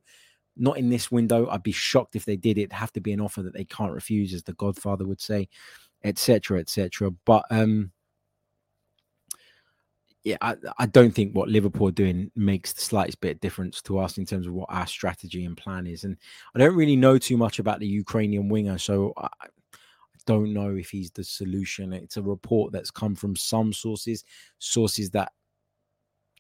Not 0.57 0.79
in 0.79 0.90
this 0.90 1.11
window. 1.11 1.48
I'd 1.48 1.62
be 1.62 1.72
shocked 1.72 2.16
if 2.16 2.24
they 2.24 2.37
did. 2.37 2.59
It'd 2.59 2.72
have 2.72 2.92
to 2.92 3.00
be 3.00 3.12
an 3.12 3.20
offer 3.20 3.42
that 3.42 3.55
they 3.55 3.64
can't 3.64 3.92
refuse, 3.92 4.35
as 4.35 4.42
the 4.42 4.53
Godfather 4.55 5.07
would 5.07 5.20
say, 5.20 5.48
etc., 6.05 6.59
etc. 6.59 7.11
But 7.24 7.44
um, 7.50 7.92
yeah, 10.24 10.37
I, 10.42 10.57
I, 10.79 10.87
don't 10.87 11.14
think 11.14 11.35
what 11.35 11.48
Liverpool 11.48 11.88
are 11.88 11.92
doing 11.92 12.31
makes 12.37 12.72
the 12.74 12.83
slightest 12.83 13.20
bit 13.22 13.37
of 13.37 13.40
difference 13.40 13.81
to 13.83 13.98
us 13.98 14.18
in 14.18 14.26
terms 14.26 14.46
of 14.46 14.53
what 14.53 14.68
our 14.70 14.87
strategy 14.87 15.46
and 15.46 15.57
plan 15.57 15.87
is. 15.87 16.05
And 16.05 16.16
I 16.55 16.59
don't 16.59 16.76
really 16.76 16.96
know 16.96 17.16
too 17.16 17.38
much 17.38 17.59
about 17.59 17.81
the 17.81 17.87
Ukrainian 17.87 18.48
winger, 18.50 18.76
so 18.76 19.14
I, 19.16 19.29
don't 20.26 20.52
know 20.52 20.76
if 20.76 20.90
he's 20.90 21.11
the 21.11 21.24
solution. 21.24 21.92
It's 21.92 22.16
a 22.16 22.22
report 22.22 22.72
that's 22.72 22.90
come 22.90 23.14
from 23.14 23.37
some 23.37 23.72
sources, 23.72 24.24
sources 24.59 25.11
that 25.11 25.33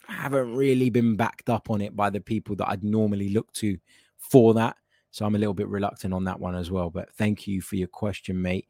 haven't 0.06 0.54
really 0.54 0.90
been 0.90 1.16
backed 1.16 1.50
up 1.50 1.70
on 1.70 1.80
it 1.80 1.94
by 1.94 2.10
the 2.10 2.20
people 2.20 2.56
that 2.56 2.68
I'd 2.68 2.84
normally 2.84 3.30
look 3.30 3.52
to 3.54 3.78
for 4.18 4.54
that. 4.54 4.76
So 5.12 5.24
I'm 5.24 5.34
a 5.34 5.38
little 5.38 5.54
bit 5.54 5.68
reluctant 5.68 6.14
on 6.14 6.24
that 6.24 6.38
one 6.38 6.54
as 6.54 6.70
well. 6.70 6.88
But 6.88 7.12
thank 7.14 7.46
you 7.46 7.60
for 7.60 7.76
your 7.76 7.88
question, 7.88 8.40
mate. 8.40 8.68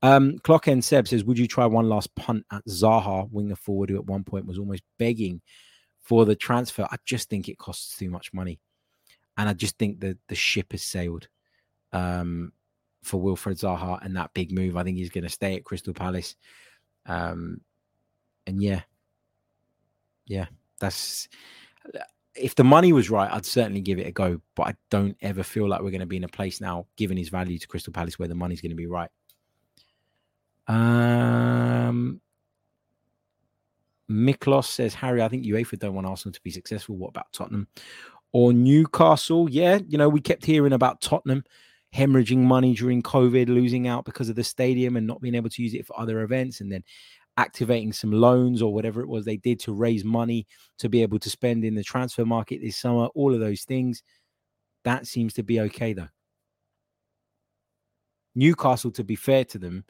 Um, 0.00 0.38
Clock 0.38 0.68
End 0.68 0.84
Seb 0.84 1.06
says, 1.06 1.24
Would 1.24 1.38
you 1.38 1.46
try 1.46 1.66
one 1.66 1.88
last 1.88 2.14
punt 2.14 2.44
at 2.50 2.64
Zaha, 2.66 3.30
winger 3.30 3.56
forward, 3.56 3.90
who 3.90 3.96
at 3.96 4.06
one 4.06 4.24
point 4.24 4.46
was 4.46 4.58
almost 4.58 4.82
begging 4.98 5.42
for 6.00 6.24
the 6.24 6.34
transfer? 6.34 6.88
I 6.90 6.96
just 7.04 7.28
think 7.28 7.48
it 7.48 7.58
costs 7.58 7.96
too 7.96 8.10
much 8.10 8.32
money. 8.32 8.58
And 9.36 9.48
I 9.48 9.52
just 9.52 9.78
think 9.78 10.00
that 10.00 10.18
the 10.28 10.34
ship 10.34 10.72
has 10.72 10.82
sailed. 10.82 11.28
Um, 11.92 12.52
for 13.02 13.20
Wilfred 13.20 13.58
Zaha 13.58 14.04
and 14.04 14.16
that 14.16 14.34
big 14.34 14.52
move. 14.52 14.76
I 14.76 14.84
think 14.84 14.96
he's 14.96 15.10
going 15.10 15.24
to 15.24 15.30
stay 15.30 15.56
at 15.56 15.64
Crystal 15.64 15.94
Palace. 15.94 16.36
Um, 17.06 17.60
and 18.46 18.62
yeah, 18.62 18.82
yeah, 20.26 20.46
that's 20.80 21.28
if 22.34 22.54
the 22.54 22.64
money 22.64 22.92
was 22.92 23.10
right, 23.10 23.30
I'd 23.30 23.44
certainly 23.44 23.80
give 23.80 23.98
it 23.98 24.06
a 24.06 24.12
go. 24.12 24.40
But 24.54 24.68
I 24.68 24.74
don't 24.90 25.16
ever 25.20 25.42
feel 25.42 25.68
like 25.68 25.82
we're 25.82 25.90
going 25.90 26.00
to 26.00 26.06
be 26.06 26.16
in 26.16 26.24
a 26.24 26.28
place 26.28 26.60
now, 26.60 26.86
given 26.96 27.16
his 27.16 27.28
value 27.28 27.58
to 27.58 27.68
Crystal 27.68 27.92
Palace, 27.92 28.18
where 28.18 28.28
the 28.28 28.34
money's 28.34 28.60
going 28.60 28.70
to 28.70 28.76
be 28.76 28.86
right. 28.86 29.10
Um, 30.68 32.20
Miklos 34.10 34.66
says, 34.66 34.94
Harry, 34.94 35.22
I 35.22 35.28
think 35.28 35.44
UEFA 35.44 35.78
don't 35.78 35.94
want 35.94 36.06
Arsenal 36.06 36.32
to 36.32 36.42
be 36.42 36.50
successful. 36.50 36.96
What 36.96 37.08
about 37.08 37.32
Tottenham 37.32 37.68
or 38.32 38.52
Newcastle? 38.52 39.50
Yeah, 39.50 39.80
you 39.88 39.98
know, 39.98 40.08
we 40.08 40.20
kept 40.20 40.44
hearing 40.44 40.72
about 40.72 41.00
Tottenham 41.00 41.44
hemorrhaging 41.94 42.38
money 42.38 42.74
during 42.74 43.02
COVID, 43.02 43.48
losing 43.48 43.86
out 43.86 44.04
because 44.04 44.28
of 44.28 44.36
the 44.36 44.44
stadium 44.44 44.96
and 44.96 45.06
not 45.06 45.20
being 45.20 45.34
able 45.34 45.50
to 45.50 45.62
use 45.62 45.74
it 45.74 45.86
for 45.86 45.98
other 45.98 46.22
events, 46.22 46.60
and 46.60 46.72
then 46.72 46.82
activating 47.36 47.92
some 47.92 48.12
loans 48.12 48.60
or 48.60 48.74
whatever 48.74 49.00
it 49.00 49.08
was 49.08 49.24
they 49.24 49.38
did 49.38 49.58
to 49.60 49.72
raise 49.72 50.04
money 50.04 50.46
to 50.78 50.88
be 50.88 51.02
able 51.02 51.18
to 51.18 51.30
spend 51.30 51.64
in 51.64 51.74
the 51.74 51.82
transfer 51.82 52.24
market 52.24 52.60
this 52.62 52.76
summer, 52.76 53.06
all 53.14 53.32
of 53.32 53.40
those 53.40 53.62
things. 53.62 54.02
That 54.84 55.06
seems 55.06 55.34
to 55.34 55.42
be 55.42 55.60
okay, 55.60 55.92
though. 55.92 56.08
Newcastle, 58.34 58.90
to 58.92 59.04
be 59.04 59.16
fair 59.16 59.44
to 59.46 59.58
them, 59.58 59.84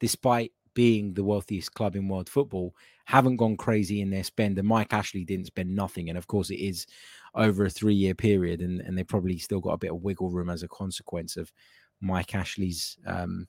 despite 0.00 0.52
being 0.78 1.12
the 1.12 1.24
wealthiest 1.24 1.74
club 1.74 1.96
in 1.96 2.06
world 2.06 2.28
football, 2.28 2.72
haven't 3.04 3.36
gone 3.36 3.56
crazy 3.56 4.00
in 4.00 4.10
their 4.10 4.22
spend. 4.22 4.56
And 4.60 4.68
Mike 4.68 4.92
Ashley 4.92 5.24
didn't 5.24 5.46
spend 5.46 5.74
nothing. 5.74 6.08
And 6.08 6.16
of 6.16 6.28
course, 6.28 6.50
it 6.50 6.60
is 6.60 6.86
over 7.34 7.64
a 7.64 7.70
three 7.70 7.96
year 7.96 8.14
period, 8.14 8.60
and, 8.60 8.80
and 8.82 8.96
they 8.96 9.02
probably 9.02 9.38
still 9.38 9.58
got 9.58 9.72
a 9.72 9.78
bit 9.78 9.90
of 9.90 10.04
wiggle 10.04 10.30
room 10.30 10.48
as 10.48 10.62
a 10.62 10.68
consequence 10.68 11.36
of 11.36 11.50
Mike 12.00 12.32
Ashley's 12.36 12.96
um, 13.08 13.48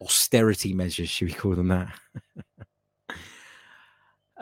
austerity 0.00 0.72
measures, 0.72 1.08
should 1.08 1.28
we 1.28 1.34
call 1.34 1.54
them 1.54 1.68
that? 1.68 1.94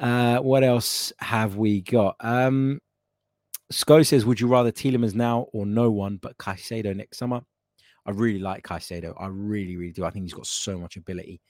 uh, 0.01 0.39
what 0.39 0.65
else 0.65 1.13
have 1.19 1.57
we 1.57 1.83
got? 1.83 2.17
Um, 2.21 2.81
says, 3.71 4.25
Would 4.25 4.41
you 4.41 4.47
rather 4.47 4.73
Tielemans 4.73 5.15
now 5.15 5.49
or 5.53 5.67
no 5.67 5.91
one 5.91 6.17
but 6.17 6.39
Caicedo 6.39 6.97
next 6.97 7.19
summer? 7.19 7.43
I 8.07 8.11
really 8.13 8.39
like 8.39 8.65
Caicedo. 8.65 9.15
I 9.19 9.27
really, 9.27 9.77
really 9.77 9.93
do. 9.93 10.05
I 10.05 10.11
think 10.11 10.25
he's 10.25 10.35
got 10.35 10.47
so 10.47 10.79
much 10.79 10.97
ability. 10.97 11.41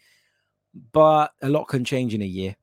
But 0.93 1.33
a 1.43 1.49
lot 1.49 1.69
can 1.69 1.85
change 1.85 2.15
in 2.15 2.23
a 2.23 2.27
year. 2.27 2.57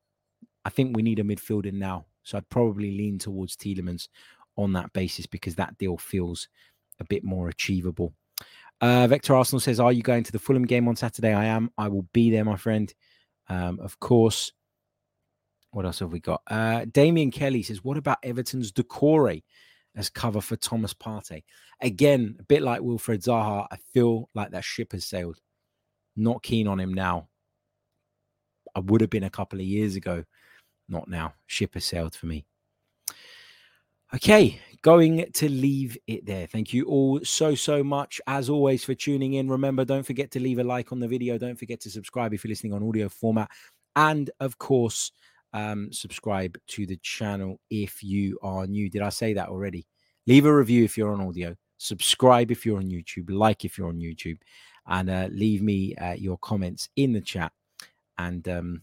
I 0.66 0.70
think 0.70 0.96
we 0.96 1.04
need 1.04 1.20
a 1.20 1.24
midfielder 1.24 1.74
now. 1.74 2.06
So 2.24 2.38
I'd 2.38 2.50
probably 2.50 2.92
lean 2.92 3.20
towards 3.20 3.56
Tielemans 3.56 4.10
on 4.58 4.74
that 4.74 4.92
basis 4.94 5.26
because 5.26 5.56
that 5.56 5.78
deal 5.78 5.98
feels 5.98 6.48
a 7.00 7.06
bit 7.06 7.24
more 7.24 7.48
achievable. 7.48 8.14
Uh, 8.82 9.08
Vector 9.08 9.36
Arsenal 9.36 9.60
says, 9.60 9.80
Are 9.80 9.92
you 9.92 10.04
going 10.04 10.24
to 10.24 10.32
the 10.32 10.40
Fulham 10.40 10.66
game 10.66 10.88
on 10.88 10.96
Saturday? 10.96 11.34
I 11.34 11.46
am. 11.46 11.72
I 11.78 11.88
will 11.88 12.08
be 12.14 12.30
there, 12.30 12.46
my 12.46 12.58
friend. 12.58 12.94
Um, 13.50 13.80
of 13.80 14.00
course. 14.00 14.52
What 15.72 15.86
else 15.86 16.00
have 16.00 16.12
we 16.12 16.20
got? 16.20 16.42
Uh, 16.48 16.86
Damien 16.92 17.32
Kelly 17.32 17.64
says, 17.64 17.84
What 17.84 17.98
about 17.98 18.20
Everton's 18.24 18.72
Doucouré 18.72 19.44
as 19.98 20.10
cover 20.10 20.40
for 20.40 20.56
Thomas 20.56 20.94
Partey? 20.94 21.44
Again, 21.82 22.38
a 22.40 22.44
bit 22.44 22.62
like 22.62 22.82
Wilfried 22.82 23.24
Zaha, 23.24 23.68
I 23.70 23.78
feel 23.94 24.30
like 24.34 24.52
that 24.52 24.64
ship 24.64 24.94
has 24.94 25.06
sailed. 25.06 25.40
Not 26.16 26.42
keen 26.44 26.68
on 26.68 26.80
him 26.80 26.94
now. 26.94 27.28
I 28.76 28.80
would 28.80 29.02
have 29.02 29.10
been 29.10 29.24
a 29.24 29.30
couple 29.30 29.60
of 29.60 29.66
years 29.66 29.96
ago. 29.96 30.24
Not 30.88 31.10
now. 31.10 31.34
Ship 31.48 31.74
has 31.74 31.84
sailed 31.84 32.16
for 32.16 32.28
me. 32.28 32.46
Okay, 34.14 34.62
going 34.82 35.30
to 35.34 35.50
leave 35.50 35.98
it 36.08 36.26
there. 36.26 36.48
Thank 36.48 36.74
you 36.74 36.86
all 36.86 37.20
so, 37.24 37.56
so 37.56 37.84
much, 37.84 38.22
as 38.26 38.50
always, 38.50 38.86
for 38.86 38.96
tuning 38.96 39.34
in. 39.34 39.50
Remember, 39.50 39.84
don't 39.84 40.06
forget 40.06 40.32
to 40.32 40.40
leave 40.40 40.60
a 40.60 40.64
like 40.64 40.92
on 40.92 41.00
the 41.00 41.08
video. 41.08 41.38
Don't 41.38 41.60
forget 41.60 41.82
to 41.82 41.90
subscribe 41.90 42.34
if 42.34 42.44
you're 42.44 42.50
listening 42.50 42.74
on 42.74 42.88
audio 42.88 43.10
format. 43.10 43.50
And 43.96 44.30
of 44.40 44.58
course, 44.58 45.12
um, 45.58 45.92
subscribe 45.92 46.58
to 46.68 46.86
the 46.86 46.98
channel 46.98 47.60
if 47.72 48.04
you 48.04 48.38
are 48.44 48.68
new. 48.68 48.90
Did 48.90 49.02
I 49.02 49.10
say 49.10 49.34
that 49.34 49.50
already? 49.50 49.88
Leave 50.28 50.46
a 50.46 50.56
review 50.56 50.84
if 50.84 50.98
you're 50.98 51.12
on 51.12 51.22
audio. 51.22 51.56
Subscribe 51.80 52.52
if 52.52 52.66
you're 52.66 52.78
on 52.78 52.90
YouTube. 52.90 53.32
Like 53.32 53.66
if 53.66 53.78
you're 53.78 53.88
on 53.88 53.98
YouTube. 53.98 54.38
And 54.86 55.10
uh, 55.10 55.30
leave 55.32 55.62
me 55.64 55.96
uh, 55.96 56.14
your 56.14 56.38
comments 56.38 56.90
in 56.96 57.12
the 57.12 57.22
chat. 57.22 57.52
And 58.20 58.48
um, 58.48 58.82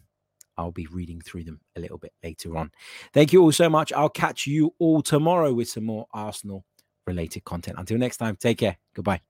I'll 0.56 0.72
be 0.72 0.87
reading 0.87 1.20
through 1.20 1.44
them 1.44 1.60
a 1.76 1.80
little 1.80 1.98
bit 1.98 2.12
later 2.22 2.56
on. 2.56 2.72
Thank 3.12 3.32
you 3.32 3.42
all 3.42 3.52
so 3.52 3.70
much. 3.70 3.92
I'll 3.92 4.08
catch 4.08 4.46
you 4.46 4.74
all 4.78 5.00
tomorrow 5.00 5.52
with 5.52 5.68
some 5.68 5.84
more 5.84 6.06
Arsenal 6.12 6.64
related 7.06 7.44
content. 7.44 7.78
Until 7.78 7.98
next 7.98 8.16
time, 8.16 8.37
take 8.37 8.58
care. 8.58 8.76
Goodbye. 8.94 9.20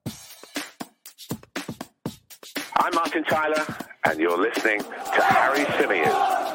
I'm 2.77 2.95
Martin 2.95 3.25
Tyler, 3.25 3.65
and 4.05 4.19
you're 4.19 4.41
listening 4.41 4.81
to 4.81 5.23
Harry 5.23 5.65
Symeou. 5.65 6.54